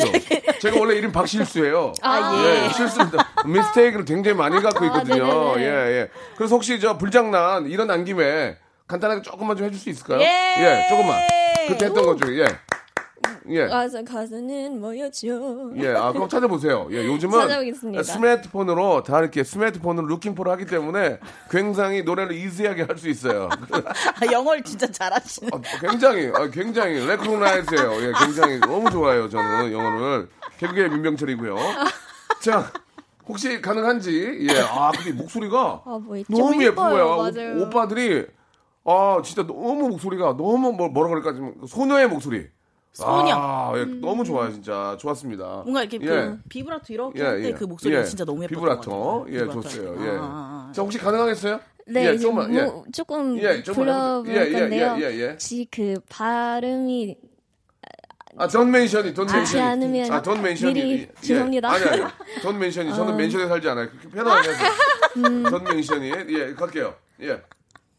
제가 0.60 0.80
원래 0.80 0.96
이름 0.96 1.12
박실수예요. 1.12 1.94
아, 2.02 2.44
예, 2.46 2.70
실수입니다. 2.74 3.30
미스테이크를 3.46 4.06
굉장히 4.06 4.38
많이 4.38 4.62
갖고 4.62 4.86
있거든요. 4.86 5.54
아. 5.56 5.60
예, 5.60 5.64
예. 5.66 6.10
그래서 6.36 6.56
혹시 6.56 6.80
저 6.80 6.98
불장난 6.98 7.68
일어난 7.68 8.04
김에 8.04 8.58
간단하게 8.88 9.22
조금만 9.22 9.56
좀 9.56 9.68
해줄 9.68 9.80
수 9.80 9.90
있을까요? 9.90 10.20
예! 10.22 10.88
조금만. 10.90 11.22
그때 11.68 11.86
했던 11.86 12.06
거 12.06 12.16
중에, 12.18 12.40
예. 12.40 12.46
예. 13.50 13.66
가사, 13.68 14.04
가사는 14.04 14.80
뭐였죠? 14.80 15.72
예, 15.78 15.90
아, 15.90 16.12
그럼 16.12 16.30
찾아보세요. 16.30 16.88
예, 16.92 17.06
요즘은 17.06 17.40
찾아보겠습니다. 17.42 18.04
스마트폰으로 18.04 19.04
다 19.04 19.20
이렇게 19.20 19.44
스마트폰으로 19.44 20.08
루킹포를 20.08 20.52
하기 20.54 20.66
때문에 20.66 21.20
굉장히 21.50 22.04
노래를 22.04 22.36
이지하게 22.36 22.84
할 22.84 22.98
수 22.98 23.10
있어요. 23.10 23.50
아, 23.72 24.32
영어를 24.32 24.64
진짜 24.64 24.86
잘하시네. 24.86 25.50
어, 25.52 25.62
굉장히, 25.80 26.32
아, 26.36 26.48
굉장히 26.52 27.06
recognize예요. 27.08 27.94
예, 28.04 28.12
굉장히 28.24 28.60
너무 28.60 28.92
좋아요. 28.92 29.28
저는 29.28 29.72
영어를 29.72 30.30
개그의 30.60 30.90
민병철이고요. 30.90 31.56
자, 32.42 32.72
혹시 33.28 33.62
가능한지 33.62 34.48
예, 34.50 34.60
아 34.62 34.92
근데 34.92 35.12
목소리가 35.14 35.82
아, 35.86 36.00
뭐? 36.00 36.18
너무 36.30 36.64
예뻐요. 36.64 37.18
맞아요. 37.18 37.58
오, 37.60 37.64
오빠들이 37.64 38.26
아 38.84 39.22
진짜 39.24 39.44
너무 39.46 39.88
목소리가 39.90 40.36
너무 40.38 40.74
뭐, 40.74 40.90
뭐라 40.90 41.10
그럴까 41.10 41.34
좀 41.34 41.54
소녀의 41.68 42.08
목소리. 42.08 42.48
소녀. 42.94 43.34
아, 43.36 43.74
예, 43.78 43.86
너무 43.86 44.24
좋아요, 44.24 44.52
진짜 44.52 44.98
좋았습니다. 45.00 45.46
뭔가 45.64 45.84
이렇게 45.84 45.98
예. 46.02 46.06
그 46.08 46.40
비브라토 46.50 46.94
이렇게 46.94 47.24
예, 47.24 47.44
예. 47.46 47.52
그 47.54 47.64
목소리가 47.64 48.02
예. 48.02 48.06
진짜 48.06 48.26
너무 48.26 48.44
예뻤던 48.44 48.60
비브라토. 48.62 49.26
예, 49.30 49.32
비브라토. 49.40 49.62
좋았어요. 49.62 49.96
아, 49.98 50.06
예. 50.06 50.10
아, 50.10 50.22
아. 50.22 50.72
자, 50.74 50.82
혹시 50.82 50.98
가능하겠어요? 50.98 51.60
네, 51.88 52.08
예, 52.10 52.14
이제 52.14 52.24
조금만. 52.24 52.52
뭐 52.54 52.84
조금 52.94 53.38
예, 53.40 53.64
불러볼. 53.64 54.28
예, 54.30 54.46
예, 54.48 54.52
건데요. 54.52 54.96
예, 55.00 55.04
예, 55.04 55.20
예. 55.22 55.30
혹시 55.32 55.68
그 55.72 55.96
발음이 56.10 57.18
아, 58.38 58.48
don't 58.48 58.72
mention 58.72 59.14
it, 59.14 59.19
don't 59.19 59.28
mention 59.28 59.52
it. 59.52 59.62
않으면 59.62 60.12
아, 60.12 60.22
don't 60.22 60.42
mention 60.42 60.64
it. 60.64 60.74
미리 60.74 61.02
예. 61.02 61.10
죄송합니다. 61.22 61.70
아니, 61.70 61.84
아니. 61.86 62.04
Don't 62.42 62.60
mention 62.60 62.84
it. 62.84 62.94
저는 62.94 63.14
어. 63.14 63.16
맨션에 63.18 63.48
살지 63.48 63.70
않아요. 63.70 63.90
그렇게 63.90 64.10
편하게 64.10 64.50
하세요. 64.50 64.70
음. 65.18 65.44
Don't 65.44 65.64
mention 65.66 65.98
it. 65.98 66.12
예, 66.30 66.54
갈게요. 66.54 66.94
예. 67.22 67.42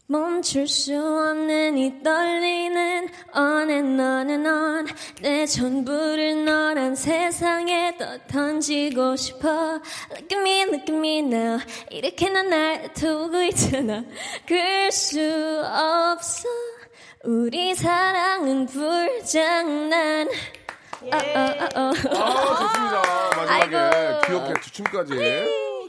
멈출 0.07 0.67
수 0.67 0.93
없는 0.95 1.77
이 1.77 2.03
떨림은 2.03 3.07
on 3.35 3.69
and 3.69 4.01
on 4.01 4.29
and 4.29 4.47
on 4.47 4.85
내 5.21 5.45
전부를 5.45 6.43
너란 6.45 6.95
세상에 6.95 7.95
다 7.97 8.17
던지고 8.27 9.15
싶어 9.15 9.79
Look 10.11 10.27
at 10.31 10.35
me, 10.35 10.61
look 10.63 10.81
at 10.81 10.93
me 10.93 11.19
now 11.19 11.59
이렇게 11.89 12.29
난날 12.29 12.93
두고 12.93 13.41
있잖아 13.43 14.03
그럴 14.45 14.91
수 14.91 15.19
없어 15.65 16.49
우리 17.23 17.73
사랑은 17.73 18.65
불장난 18.65 20.27
어, 21.01 21.07
어, 21.07 21.39
어, 21.39 21.79
어. 21.79 21.89
아, 21.89 21.93
좋습니다. 21.93 23.01
마지막에 23.35 23.75
아이고. 23.75 24.21
귀엽게 24.25 24.61
춤까지. 24.71 25.13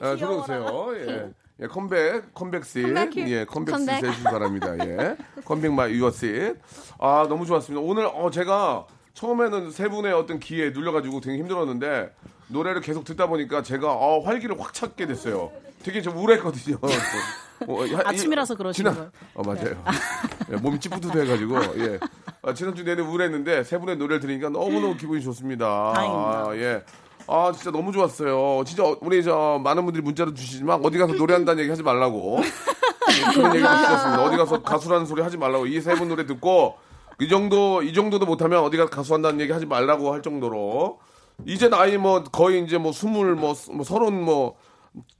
아, 0.00 0.16
들어오세요. 0.16 0.88
예. 0.96 1.43
예, 1.60 1.66
컴백, 1.68 2.34
컴백시. 2.34 2.82
예, 3.28 3.44
컴백시 3.44 3.86
컴백. 3.86 4.02
해주시기 4.04 4.24
바랍니다. 4.24 4.76
예. 4.80 5.16
컴백 5.44 5.72
마이 5.72 5.92
유어시. 5.94 6.54
아, 6.98 7.26
너무 7.28 7.46
좋았습니다. 7.46 7.80
오늘, 7.84 8.06
어, 8.06 8.28
제가 8.30 8.86
처음에는 9.14 9.70
세 9.70 9.88
분의 9.88 10.12
어떤 10.12 10.40
기에 10.40 10.70
눌려가지고 10.70 11.20
되게 11.20 11.38
힘들었는데 11.38 12.12
노래를 12.48 12.80
계속 12.80 13.04
듣다 13.04 13.28
보니까 13.28 13.62
제가 13.62 13.92
어, 13.92 14.20
활기를 14.20 14.60
확 14.60 14.74
찾게 14.74 15.06
됐어요. 15.06 15.52
되게 15.84 16.02
좀 16.02 16.16
우울했거든요. 16.16 16.78
어, 17.68 17.82
하- 17.82 17.86
이- 17.86 17.94
아침이라서 17.94 18.56
그러시는 18.56 18.92
지난-. 18.92 19.10
어 19.34 19.42
맞아요. 19.44 19.80
예, 20.50 20.56
몸이 20.56 20.80
찌뿌드해가지고 20.80 21.56
예. 21.78 21.98
아, 22.42 22.52
지난주 22.52 22.82
내내 22.82 23.00
우울했는데 23.00 23.62
세 23.62 23.78
분의 23.78 23.96
노래를 23.96 24.18
들으니까 24.20 24.48
너무너무 24.48 24.96
기분이 24.96 25.22
좋습니다. 25.22 25.92
다행입니다. 25.94 26.50
아, 26.50 26.56
예. 26.56 26.82
아 27.26 27.52
진짜 27.54 27.70
너무 27.70 27.90
좋았어요. 27.92 28.62
진짜 28.66 28.84
어, 28.84 28.96
우리 29.00 29.22
저 29.22 29.60
많은 29.62 29.84
분들이 29.84 30.02
문자로 30.02 30.34
주시지만 30.34 30.80
어디 30.84 30.98
가서 30.98 31.14
노래한다는 31.14 31.60
얘기 31.62 31.70
하지 31.70 31.82
말라고 31.82 32.40
예, 32.42 33.32
그런 33.34 33.54
얘기도 33.54 33.68
주셨습니다. 33.76 34.24
어디 34.24 34.36
가서 34.36 34.62
가수라는 34.62 35.06
소리 35.06 35.22
하지 35.22 35.36
말라고 35.38 35.66
이 35.66 35.78
세 35.80 35.94
분 35.96 36.08
노래 36.08 36.26
듣고 36.26 36.74
이 37.20 37.28
정도 37.28 37.82
이 37.82 37.92
정도도 37.94 38.26
못하면 38.26 38.62
어디 38.62 38.76
가서 38.76 38.90
가수 38.90 39.14
한다는 39.14 39.40
얘기 39.40 39.52
하지 39.52 39.64
말라고 39.66 40.12
할 40.12 40.20
정도로 40.22 40.98
이제 41.46 41.68
나이 41.68 41.96
뭐 41.96 42.22
거의 42.24 42.62
이제 42.64 42.76
뭐 42.78 42.92
스물 42.92 43.34
뭐, 43.34 43.54
스- 43.54 43.70
뭐 43.70 43.84
서른 43.84 44.22
뭐 44.22 44.56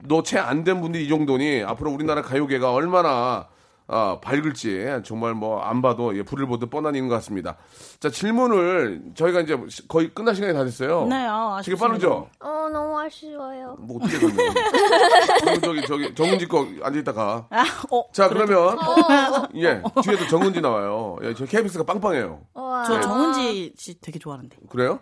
너 0.07 0.21
채 0.23 0.37
안 0.39 0.63
된 0.63 0.79
분들이 0.79 1.03
이 1.05 1.09
정도니 1.09 1.63
앞으로 1.63 1.91
우리나라 1.91 2.21
가요계가 2.21 2.71
얼마나 2.71 3.47
아, 3.87 4.19
밝을지 4.21 4.83
정말 5.03 5.33
뭐 5.35 5.61
안 5.61 5.81
봐도 5.81 6.17
예, 6.17 6.23
불을 6.23 6.47
보듯 6.47 6.69
뻔한 6.71 6.95
일인 6.95 7.07
것 7.07 7.15
같습니다. 7.15 7.57
자 7.99 8.09
질문을 8.09 9.11
저희가 9.15 9.41
이제 9.41 9.55
거의 9.87 10.09
끝날 10.13 10.33
시간이 10.35 10.53
다 10.53 10.63
됐어요. 10.63 11.05
네, 11.05 11.25
아, 11.27 11.61
되게 11.63 11.73
아쉽습니다. 11.75 11.87
빠르죠? 11.87 12.29
어, 12.39 12.69
너무 12.73 12.99
아쉬워요. 12.99 13.75
뭐 13.79 13.97
어떻게 14.01 14.17
됐냐? 14.17 15.59
저기 15.61 15.81
저기 15.85 16.15
정은지 16.15 16.47
거 16.47 16.65
앉아 16.81 16.99
있다가. 16.99 17.47
아, 17.51 17.63
어, 17.91 18.03
자 18.11 18.27
그래도- 18.27 18.45
그러면 18.75 18.79
어, 18.79 19.47
예 19.55 19.81
뒤에도 20.03 20.27
정은지 20.27 20.61
나와요. 20.61 21.17
예, 21.23 21.33
저 21.35 21.45
KBS가 21.45 21.83
빵빵해요. 21.83 22.41
저 22.87 22.99
정은지 23.01 23.73
씨 23.77 23.99
되게 24.01 24.17
좋아하는데. 24.19 24.57
그래요? 24.69 24.99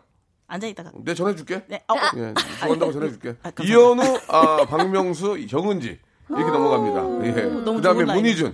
앉아 0.47 0.67
있다가. 0.67 0.91
내 1.03 1.13
전해줄게. 1.13 1.63
네. 1.67 1.81
어, 1.88 1.95
예, 2.17 2.34
좋아한다고 2.59 2.91
전해줄게. 2.91 3.36
감사합니다. 3.41 3.63
이현우, 3.63 4.19
아, 4.27 4.65
박명수, 4.65 5.47
정은지 5.47 5.99
이렇게 6.29 6.51
넘어갑니다. 6.51 7.27
예. 7.27 7.41
너무 7.63 7.77
그다음에. 7.77 8.03
문희준. 8.05 8.53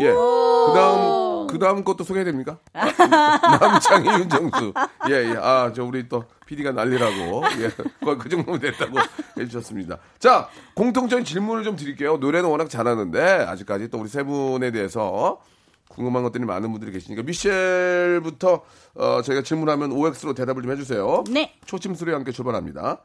예. 0.00 0.06
그다음 0.10 1.46
그다음 1.48 1.84
것도 1.84 2.02
소개해 2.04 2.24
됩니까? 2.24 2.58
남창희, 2.72 4.08
윤정수. 4.20 4.72
예, 5.10 5.12
예. 5.30 5.36
아, 5.38 5.70
저 5.74 5.84
우리 5.84 6.08
또 6.08 6.24
PD가 6.46 6.72
난리라고. 6.72 7.42
예. 7.60 7.68
그, 8.02 8.16
그 8.18 8.28
정도면 8.28 8.60
됐다고 8.60 8.98
해 9.38 9.46
주셨습니다. 9.46 9.98
자, 10.18 10.48
공통적인 10.74 11.24
질문을 11.24 11.64
좀 11.64 11.76
드릴게요. 11.76 12.16
노래는 12.16 12.48
워낙 12.48 12.70
잘하는데 12.70 13.20
아직까지 13.48 13.88
또 13.88 13.98
우리 13.98 14.08
세 14.08 14.22
분에 14.22 14.70
대해서 14.70 15.40
궁금한 15.88 16.22
것들이 16.22 16.44
많은 16.46 16.70
분들이 16.72 16.90
계시니까 16.90 17.22
미셸부터 17.22 18.62
어, 18.94 19.22
저희가 19.22 19.42
질문하면 19.42 19.92
OX로 19.92 20.32
대답을 20.32 20.62
좀 20.62 20.72
해주세요. 20.72 21.24
네. 21.30 21.54
초침 21.66 21.94
소리와 21.94 22.16
함께 22.16 22.32
출발합니다. 22.32 23.02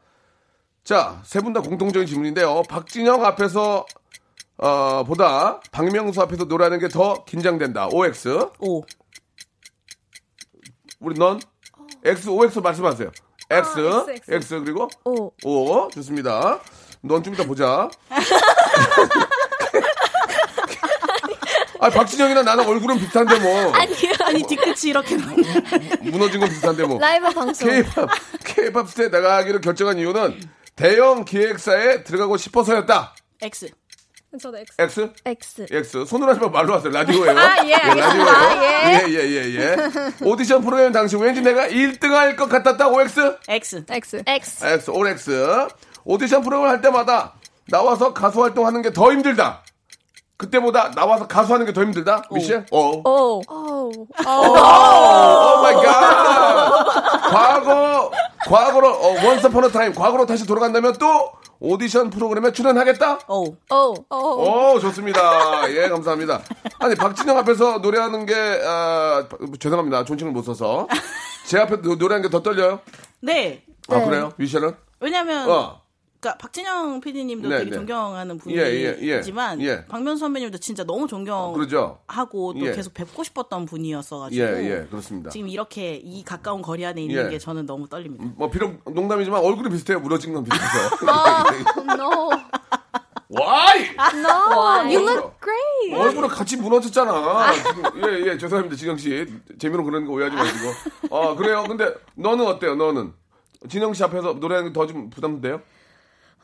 자, 0.84 1.20
세 1.22 1.40
분 1.42 1.52
다 1.52 1.60
공통적인 1.60 2.06
질문인데요. 2.06 2.62
박진영 2.66 3.26
앞에서 3.26 3.84
어, 4.58 5.04
보다 5.04 5.60
박명수 5.70 6.20
앞에서 6.22 6.44
노래하는 6.44 6.78
게 6.80 6.88
더 6.88 7.24
긴장된다. 7.24 7.88
OX. 7.92 8.48
오. 8.60 8.82
우리 11.00 11.14
넌 11.18 11.40
X, 12.04 12.28
OX 12.28 12.58
말씀하세요. 12.58 13.10
X, 13.50 13.68
아, 13.78 14.00
X, 14.00 14.10
X, 14.10 14.32
X. 14.34 14.60
그리고 14.64 14.88
오. 15.04 15.32
O. 15.44 15.88
좋습니다. 15.90 16.60
넌 17.02 17.22
좀 17.22 17.34
이따 17.34 17.44
보자. 17.44 17.88
아, 21.80 21.90
박진영이나 21.90 22.42
나는 22.42 22.66
얼굴은 22.66 22.98
비슷한데 22.98 23.38
뭐. 23.38 23.72
아니 23.72 24.42
뒤끝이 24.42 24.90
이렇게 24.90 25.14
무너진 26.00 26.40
건 26.40 26.48
비슷한데 26.48 26.84
뭐. 26.84 26.98
라이브 26.98 27.30
방송. 27.30 27.68
K-팝, 27.68 28.08
K-팝 28.44 28.88
스타에 28.90 29.08
나가기로 29.08 29.60
결정한 29.60 29.96
이유는 29.98 30.40
대형 30.74 31.24
기획사에 31.24 32.02
들어가고 32.02 32.36
싶어서였다. 32.36 33.14
X. 33.40 33.70
저도 34.40 34.58
X. 34.58 34.74
X? 34.78 35.12
X. 35.24 35.66
X. 35.70 36.04
손으로 36.04 36.30
하지 36.30 36.40
말고 36.40 36.52
말로 36.52 36.74
하세요. 36.74 36.92
라디오예요. 36.92 37.38
아, 37.38 37.56
예, 37.64 37.72
라디오예요. 37.72 38.02
알겠습니다. 38.02 38.62
예, 38.62 39.04
예, 39.08 39.18
예, 39.30 39.54
예. 39.56 39.76
오디션 40.22 40.60
프로그램 40.62 40.92
당시 40.92 41.16
왠지 41.16 41.40
내가 41.40 41.66
1등 41.68 42.10
할 42.12 42.36
것 42.36 42.46
같았다. 42.48 42.88
OX? 42.88 43.36
X. 43.48 43.84
X. 43.88 44.22
X. 44.26 44.64
X, 44.66 44.90
all 44.90 45.08
X. 45.08 45.30
오디션 46.04 46.42
프로그램 46.42 46.70
할 46.70 46.80
때마다 46.82 47.32
나와서 47.70 48.12
가수 48.12 48.42
활동하는 48.42 48.82
게 48.82 48.90
더 48.92 49.10
힘들다. 49.12 49.62
그때보다 50.36 50.92
나와서 50.92 51.26
가수하는 51.26 51.64
게 51.66 51.72
더 51.72 51.80
힘들다. 51.82 52.22
미셸? 52.30 52.66
오. 52.70 53.02
오. 53.08 53.42
오. 53.48 53.90
oh 53.90 55.62
my 55.62 55.74
god. 55.74 57.30
과거 57.30 58.10
과거로 58.46 58.88
어, 58.88 59.24
once 59.26 59.46
upon 59.46 59.70
time 59.72 59.92
과거로 59.94 60.26
다시 60.26 60.46
돌아간다면 60.46 60.94
또 60.98 61.32
오디션 61.60 62.10
프로그램에 62.10 62.52
출연하겠다? 62.52 63.18
오. 63.28 63.56
오. 63.70 63.94
오. 64.10 64.16
오, 64.74 64.80
좋습니다. 64.80 65.68
예, 65.72 65.88
감사합니다. 65.88 66.40
아니, 66.78 66.94
박진영 66.94 67.36
앞에서 67.38 67.78
노래하는 67.78 68.26
게, 68.26 68.34
아, 68.64 69.26
죄송합니다. 69.58 70.04
존칭을 70.04 70.32
못 70.32 70.42
써서. 70.42 70.86
제 71.46 71.58
앞에 71.58 71.80
노- 71.82 71.96
노래하는 71.96 72.22
게 72.22 72.30
더 72.30 72.42
떨려요? 72.42 72.78
네. 73.20 73.64
아, 73.88 74.04
그래요? 74.04 74.32
미셸은? 74.36 74.76
왜냐면 75.00 75.50
어. 75.50 75.80
그러니까 76.20 76.38
박진영 76.38 77.00
PD님도 77.00 77.48
네, 77.48 77.58
되게 77.58 77.70
네. 77.70 77.76
존경하는 77.76 78.40
예, 78.48 78.56
예, 78.56 78.98
예. 79.00 79.12
분이지만 79.14 79.60
예. 79.62 79.84
박명수 79.86 80.18
선배님도 80.20 80.58
진짜 80.58 80.82
너무 80.82 81.06
존경하고? 81.06 81.52
또 82.54 82.66
예. 82.66 82.72
계속 82.72 82.92
뵙고 82.92 83.22
싶었던 83.22 83.66
분이었어가지고 83.66 84.42
예, 84.44 84.64
예, 84.82 84.86
그렇습니다. 84.90 85.30
지금 85.30 85.48
이렇게 85.48 85.94
이 85.94 86.24
가까운 86.24 86.60
거리 86.60 86.84
안에 86.84 87.02
있는 87.02 87.26
예. 87.26 87.30
게 87.30 87.38
저는 87.38 87.66
너무 87.66 87.88
떨립니다. 87.88 88.24
뭐, 88.36 88.50
비록 88.50 88.80
농담이지만 88.90 89.44
얼굴이 89.44 89.70
비슷해요. 89.70 90.00
무너진 90.00 90.32
건 90.32 90.42
비슷해서. 90.44 90.96
No. 91.98 92.30
와이! 93.30 93.84
No. 94.14 94.88
You 94.88 95.00
얼굴- 95.00 95.12
look 95.12 95.32
great. 95.40 95.94
얼굴은 95.94 96.28
같이 96.30 96.56
무너졌잖아. 96.56 97.52
지금, 97.52 97.82
예, 98.04 98.30
예, 98.30 98.38
죄송합니다. 98.38 98.74
지영씨. 98.76 99.26
재미로 99.58 99.84
그러는 99.84 100.06
거 100.06 100.14
오해하지 100.14 100.34
마시고. 100.36 101.14
아, 101.14 101.34
그래요? 101.34 101.64
근데 101.68 101.92
너는 102.14 102.46
어때요? 102.46 102.74
너는? 102.74 103.12
진영 103.68 103.92
씨 103.92 104.02
앞에서 104.04 104.34
노래하는 104.34 104.72
게 104.72 104.80
더 104.80 104.86
좀 104.86 105.10
부담돼요? 105.10 105.60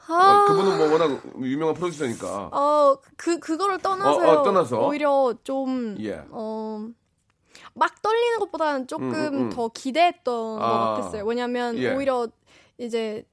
어, 0.08 0.44
그분은 0.46 0.78
뭐 0.78 0.92
워낙 0.92 1.22
유명한 1.40 1.74
프로듀서니까. 1.74 2.50
어, 2.52 2.98
그, 3.16 3.38
그거를 3.38 3.78
떠나서. 3.78 4.10
어, 4.18 4.40
어, 4.40 4.42
떠나서. 4.42 4.86
오히려 4.86 5.34
좀, 5.44 5.96
예. 6.00 6.22
어, 6.30 6.86
막 7.74 8.02
떨리는 8.02 8.38
것보다는 8.38 8.86
조금 8.86 9.08
음, 9.08 9.14
음, 9.14 9.34
음. 9.34 9.50
더 9.50 9.68
기대했던 9.68 10.62
아. 10.62 10.66
것 10.66 10.94
같았어요. 10.94 11.24
왜냐면 11.24 11.76
예. 11.78 11.94
오히려 11.94 12.28
이제 12.78 13.24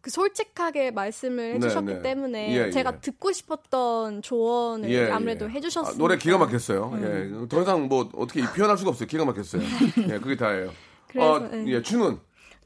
그 0.00 0.10
솔직하게 0.10 0.90
말씀을 0.90 1.54
해주셨기 1.54 1.86
네, 1.86 1.92
네. 1.94 1.98
예, 1.98 2.02
때문에 2.02 2.54
예. 2.66 2.70
제가 2.70 3.00
듣고 3.00 3.32
싶었던 3.32 4.20
조언을 4.20 4.90
예, 4.90 5.10
아무래도 5.10 5.46
예. 5.46 5.50
해주셨어요. 5.50 5.94
아, 5.94 5.96
노래 5.96 6.18
기가 6.18 6.36
막혔어요. 6.38 6.92
예. 7.00 7.48
더 7.48 7.62
이상 7.62 7.88
뭐 7.88 8.10
어떻게 8.14 8.42
표현할 8.42 8.76
수가 8.76 8.90
없어요. 8.90 9.06
기가 9.06 9.24
막혔어요. 9.24 9.62
예, 10.10 10.18
그게 10.18 10.36
다예요. 10.36 10.70
그래서, 11.08 11.32
어, 11.34 11.50
예. 11.54 11.64
예, 11.68 11.82
추는 11.82 12.18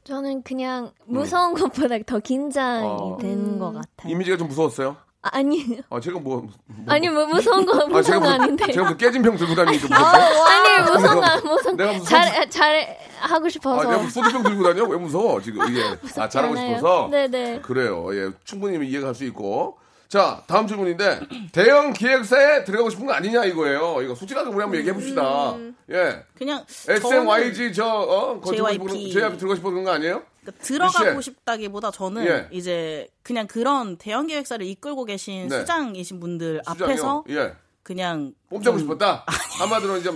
저는 0.09 0.41
그냥 0.41 0.91
무서운 1.05 1.53
것보다 1.53 1.95
더 2.03 2.17
긴장이 2.19 2.83
어. 2.83 3.17
되는 3.21 3.59
것 3.59 3.71
같아요. 3.73 4.11
이미지가 4.11 4.37
좀 4.37 4.47
무서웠어요. 4.47 4.97
아, 5.21 5.29
아니, 5.33 5.79
아, 5.91 5.99
제가 5.99 6.17
뭐. 6.17 6.41
뭐 6.65 6.85
아니 6.87 7.07
뭐 7.09 7.27
무서운 7.27 7.63
거 7.63 7.73
아, 7.73 7.77
제가 7.79 7.87
무서운 7.89 8.19
거 8.21 8.25
뭐, 8.25 8.29
아닌데. 8.31 8.71
제가 8.71 8.87
뭐 8.87 8.97
깨진 8.97 9.21
병 9.21 9.37
들고 9.37 9.53
다니니까 9.53 9.87
무섭어요. 9.87 10.43
아니 10.45 10.81
무서운 10.91 11.21
거 11.21 11.47
무서운 11.53 11.77
내가 11.77 11.93
무슨 11.93 12.05
잘잘 12.05 12.97
하고 13.19 13.45
아, 13.45 13.49
싶어서. 13.49 13.83
내가 13.87 14.01
무슨 14.01 14.23
소주병 14.23 14.43
들고 14.43 14.63
다녀? 14.63 14.83
왜 14.85 14.97
무서워, 14.97 15.39
지금. 15.41 15.69
이게. 15.69 15.83
아, 16.17 16.27
잘하고 16.27 16.53
않아요. 16.57 16.77
싶어서. 16.77 17.07
네네. 17.11 17.59
그래요. 17.61 18.07
예, 18.15 18.31
충분히 18.45 18.83
이해가 18.89 19.07
갈수 19.07 19.25
있고. 19.25 19.77
자, 20.09 20.41
다음 20.47 20.65
질문인데, 20.65 21.19
대형 21.53 21.93
기획사에 21.93 22.63
들어가고 22.63 22.89
싶은 22.89 23.05
거 23.05 23.13
아니냐 23.13 23.45
이거예요. 23.45 24.01
이거 24.01 24.15
솔직하게 24.15 24.49
우리 24.49 24.59
한번 24.59 24.79
얘기해 24.79 24.91
봅시다. 24.93 25.55
예. 25.91 26.23
그냥 26.35 26.65
SMYG 26.87 27.71
저, 27.73 27.85
어, 27.85 28.41
JYP. 28.43 29.11
JYP 29.11 29.37
들어가고 29.37 29.55
싶은 29.55 29.83
거 29.83 29.91
아니에요? 29.91 30.23
그러니까 30.41 30.63
들어가고. 30.63 31.21
싶다기보다 31.21 31.91
저는 31.91 32.25
예. 32.25 32.47
이제 32.51 33.07
그냥 33.21 33.45
그런 33.45 33.97
대형 33.97 34.25
기획사를 34.25 34.65
이끌고 34.65 35.05
계신 35.05 35.47
네. 35.47 35.59
수장이신 35.59 36.19
분들 36.19 36.61
수장이요? 36.67 36.85
앞에서 36.85 37.23
예. 37.29 37.53
그냥 37.83 38.33
뽐자고 38.49 38.77
좀- 38.77 38.87
싶었다? 38.87 39.25
한마디로 39.59 39.97
이제, 39.97 40.09
어, 40.09 40.13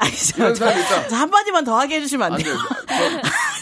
아니, 0.00 0.12
저- 0.16 0.36
이런 0.38 0.54
저- 0.54 0.64
사람이 0.64 0.80
있다. 0.82 1.08
저 1.08 1.16
한마디만 1.16 1.64
더 1.64 1.78
하게 1.78 1.96
해주시면 1.96 2.26
안안 2.26 2.38
돼. 2.38 2.44
돼요? 2.44 2.56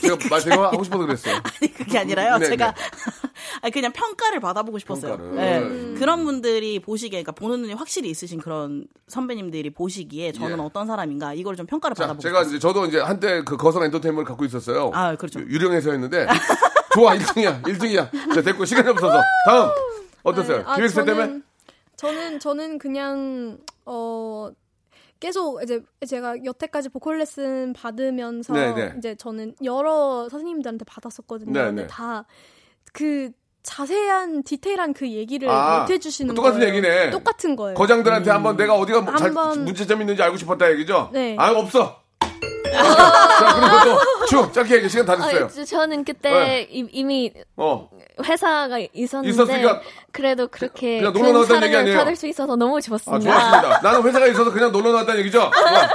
저, 0.07 0.17
제가 0.19 0.29
말 0.35 0.41
제가 0.41 0.65
하고 0.73 0.85
싶어서 0.85 1.05
그랬어요. 1.07 1.35
아니 1.61 1.73
그게 1.73 1.99
아니라요. 1.99 2.39
네, 2.39 2.47
제가 2.47 2.73
네. 2.75 2.83
아니, 3.63 3.73
그냥 3.73 3.93
평가를 3.93 4.41
받아보고 4.41 4.79
싶었어요. 4.79 5.17
평가를. 5.17 5.37
네. 5.37 5.59
음. 5.59 5.97
그런 5.99 6.25
분들이 6.25 6.79
보시기에, 6.81 7.23
그러니까 7.23 7.33
보는 7.33 7.63
눈이 7.63 7.75
확실히 7.75 8.11
있으신 8.11 8.41
그런 8.41 8.87
선배님들이 9.09 9.71
보시기에 9.71 10.33
저는 10.33 10.59
예. 10.59 10.63
어떤 10.63 10.87
사람인가 10.87 11.35
이걸 11.35 11.57
좀 11.57 11.67
평가를 11.67 11.95
자, 11.95 12.05
받아보고 12.05 12.23
제가 12.23 12.39
싶었어요. 12.41 12.57
이제 12.57 12.59
저도 12.61 12.87
이제 12.87 13.01
한때 13.01 13.43
그 13.45 13.57
거선 13.57 13.83
엔터테인먼트를 13.85 14.25
갖고 14.25 14.45
있었어요. 14.45 14.91
아, 14.95 15.15
그렇죠. 15.17 15.41
유령에서였는데 15.41 16.27
좋아 16.95 17.15
1등이야 17.15 17.63
1등이야. 17.63 18.35
자 18.35 18.43
됐고 18.43 18.65
시간이 18.65 18.89
없어서 18.89 19.21
다음 19.47 19.71
어떠세요? 20.23 20.63
아, 20.67 20.77
기획사 20.77 21.03
저는- 21.03 21.07
때문에? 21.07 21.41
저는 21.97 22.41
저는 22.41 22.79
그냥 22.79 23.59
어 23.85 24.51
계속 25.21 25.63
이제 25.63 25.81
제가 26.07 26.45
여태까지 26.45 26.89
보컬 26.91 27.19
레슨 27.19 27.73
받으면서 27.73 28.53
네, 28.53 28.75
네. 28.75 28.95
이제 28.99 29.15
저는 29.15 29.55
여러 29.65 30.29
선생님들한테 30.31 30.85
받았었거든요. 30.85 31.53
네, 31.53 31.65
근데 31.67 31.83
네. 31.83 31.89
다그 31.89 33.31
자세한 33.63 34.45
디테일한 34.45 34.93
그 34.93 35.11
얘기를 35.11 35.49
아, 35.49 35.81
못 35.81 35.91
해주시는 35.91 36.35
똑같은 36.35 36.61
거예요. 36.61 36.73
얘기네. 36.75 37.11
똑같은 37.11 37.57
거예요. 37.57 37.75
거장들한테 37.75 38.31
한번 38.31 38.57
내가 38.57 38.75
어디가 38.75 39.01
뭐 39.01 39.17
잘, 39.17 39.29
한번- 39.29 39.65
문제점 39.65 40.01
있는지 40.01 40.23
알고 40.23 40.37
싶었다 40.37 40.71
얘기죠? 40.73 41.11
네. 41.13 41.35
아, 41.39 41.51
없어. 41.51 42.01
자, 42.77 43.55
그리고 43.55 43.85
또, 43.85 44.16
쭉, 44.29 44.53
짧게 44.53 44.77
얘기, 44.77 44.89
시간 44.89 45.07
다 45.07 45.17
됐어요. 45.17 45.45
아, 45.45 45.49
저- 45.49 45.65
저는 45.65 46.05
그때 46.05 46.31
네. 46.31 46.69
이- 46.71 46.89
이미 46.93 47.33
어. 47.57 47.89
회사가 48.23 48.79
있었는데 48.93 49.31
있었으니까 49.31 49.81
그래도 50.13 50.49
그렇게 50.49 50.99
그냥 50.99 51.13
큰 51.13 51.21
놀러 51.23 51.33
나왔다는 51.35 51.63
얘기 51.69 51.77
아니에요? 51.77 51.99
받을 51.99 52.17
수 52.17 52.27
있어서 52.27 52.57
너무 52.57 52.79
아, 52.79 52.81
좋았습니다. 52.81 53.31
좋았습니다. 53.33 53.81
나는 53.83 54.03
회사가 54.03 54.27
있어서 54.27 54.51
그냥 54.53 54.73
놀러 54.73 54.91
나왔다는 54.93 55.21
얘기죠? 55.21 55.39
좋아. 55.51 55.89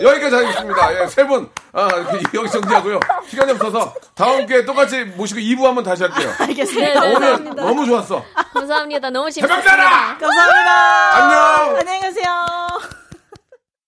여기까지 0.00 0.34
하겠습니다. 0.36 1.02
예, 1.02 1.06
세 1.08 1.26
분, 1.26 1.50
아, 1.72 1.88
그, 1.88 2.20
여기 2.34 2.48
정리하고요. 2.50 3.00
시간이 3.28 3.52
없어서 3.52 3.92
다음 4.14 4.46
기회에 4.46 4.64
똑같이 4.64 5.04
모시고 5.04 5.40
2부 5.40 5.64
한번 5.64 5.84
다시 5.84 6.04
할게요. 6.04 6.32
알겠습니다. 6.38 7.00
네, 7.00 7.08
네, 7.08 7.14
오늘. 7.16 7.54
너무 7.54 7.84
좋았어. 7.86 8.24
감사합니다. 8.54 9.10
너무! 9.10 9.30
재밌었습니다. 9.30 10.18
감사합니다. 10.18 11.16
안녕! 11.16 11.76
안녕히 11.78 12.00
가세요. 12.00 12.99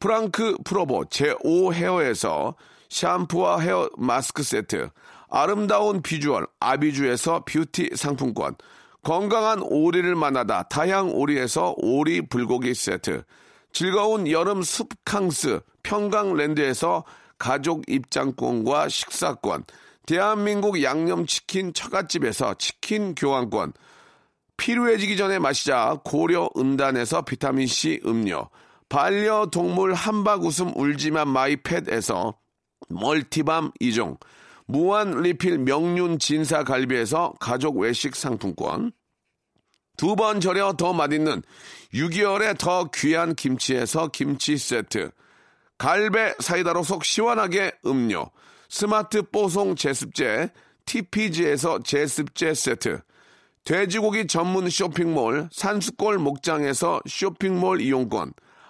프랑크 0.00 0.56
프로보 0.64 1.04
제5 1.04 1.74
헤어에서 1.74 2.54
샴푸와 2.88 3.60
헤어 3.60 3.88
마스크 3.96 4.42
세트, 4.42 4.88
아름다운 5.28 6.02
비주얼 6.02 6.46
아비주에서 6.58 7.44
뷰티 7.44 7.90
상품권, 7.94 8.56
건강한 9.02 9.60
오리를 9.62 10.14
만나다 10.16 10.64
다향 10.64 11.10
오리에서 11.10 11.74
오리 11.76 12.22
불고기 12.22 12.74
세트, 12.74 13.22
즐거운 13.72 14.26
여름 14.28 14.62
숲캉스 14.62 15.60
평강랜드에서 15.82 17.04
가족 17.38 17.88
입장권과 17.88 18.88
식사권, 18.88 19.64
대한민국 20.06 20.82
양념치킨 20.82 21.74
처갓집에서 21.74 22.54
치킨 22.54 23.14
교환권, 23.14 23.74
필요해지기 24.56 25.16
전에 25.16 25.38
마시자 25.38 25.98
고려 26.04 26.50
은단에서 26.56 27.22
비타민C 27.22 28.00
음료, 28.06 28.48
반려동물 28.90 29.94
한박 29.94 30.44
웃음 30.44 30.76
울지만 30.76 31.28
마이팻에서 31.28 32.34
멀티밤 32.88 33.70
2종, 33.80 34.18
무한 34.66 35.22
리필 35.22 35.58
명륜 35.58 36.18
진사 36.18 36.64
갈비에서 36.64 37.34
가족 37.38 37.78
외식 37.78 38.16
상품권, 38.16 38.92
두 39.96 40.16
번 40.16 40.40
절여 40.40 40.72
더 40.72 40.92
맛있는 40.92 41.42
6개월에 41.94 42.58
더 42.58 42.90
귀한 42.92 43.36
김치에서 43.36 44.08
김치 44.08 44.58
세트, 44.58 45.12
갈배 45.78 46.34
사이다로 46.40 46.82
속 46.82 47.04
시원하게 47.04 47.72
음료, 47.86 48.28
스마트 48.68 49.22
뽀송 49.22 49.76
제습제, 49.76 50.50
TPG에서 50.86 51.78
제습제 51.84 52.54
세트, 52.54 53.02
돼지고기 53.62 54.26
전문 54.26 54.68
쇼핑몰 54.68 55.48
산수골 55.52 56.18
목장에서 56.18 57.00
쇼핑몰 57.06 57.80
이용권, 57.80 58.32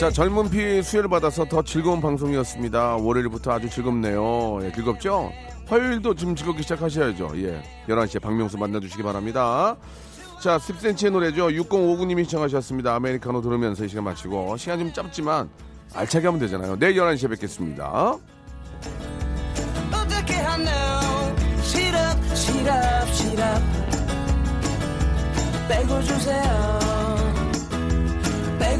자, 0.00 0.10
젊은 0.10 0.48
피 0.48 0.82
수혜를 0.82 1.10
받아서 1.10 1.44
더 1.44 1.60
즐거운 1.60 2.00
방송이었습니다. 2.00 2.96
월요일부터 2.96 3.52
아주 3.52 3.68
즐겁네요. 3.68 4.60
예, 4.62 4.72
즐겁죠? 4.72 5.30
화요일도 5.66 6.14
지금 6.14 6.34
즐겁게 6.34 6.62
시작하셔야죠. 6.62 7.32
예. 7.34 7.62
11시에 7.86 8.18
박명수 8.22 8.56
만나주시기 8.56 9.02
바랍니다. 9.02 9.76
자, 10.40 10.56
10cm의 10.56 11.10
노래죠. 11.10 11.48
6059님이 11.48 12.24
시청하셨습니다. 12.24 12.94
아메리카노 12.94 13.42
들으면서 13.42 13.84
이 13.84 13.88
시간 13.88 14.04
마치고. 14.04 14.56
시간 14.56 14.78
좀 14.78 14.90
짧지만 14.90 15.50
알차게 15.92 16.28
하면 16.28 16.40
되잖아요. 16.40 16.78
내일 16.78 16.94
11시에 16.94 17.28
뵙겠습니다. 17.28 18.16
어떻게 19.92 20.32
하나 20.32 21.00
시럽 21.60 22.34
시럽 22.34 23.06
시럽 23.12 23.62
빼고 25.68 26.02
주세요 26.04 27.19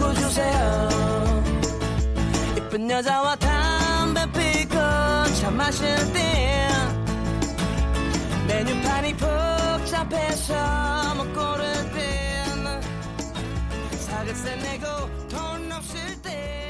빼고 0.01 0.14
주세요. 0.14 0.88
이쁜 2.57 2.90
여자와 2.90 3.36
담배 3.36 4.24
피고 4.32 4.74
차 5.38 5.51
마실 5.51 5.86
때 6.12 6.68
메뉴판이 8.48 9.14
복잡해서 9.16 10.55
못 11.16 11.32
고를 11.34 11.72
땐 11.92 12.80
사글세 13.98 14.57
내고 14.57 14.86
돈 15.28 15.70
없을 15.70 16.22
때 16.22 16.70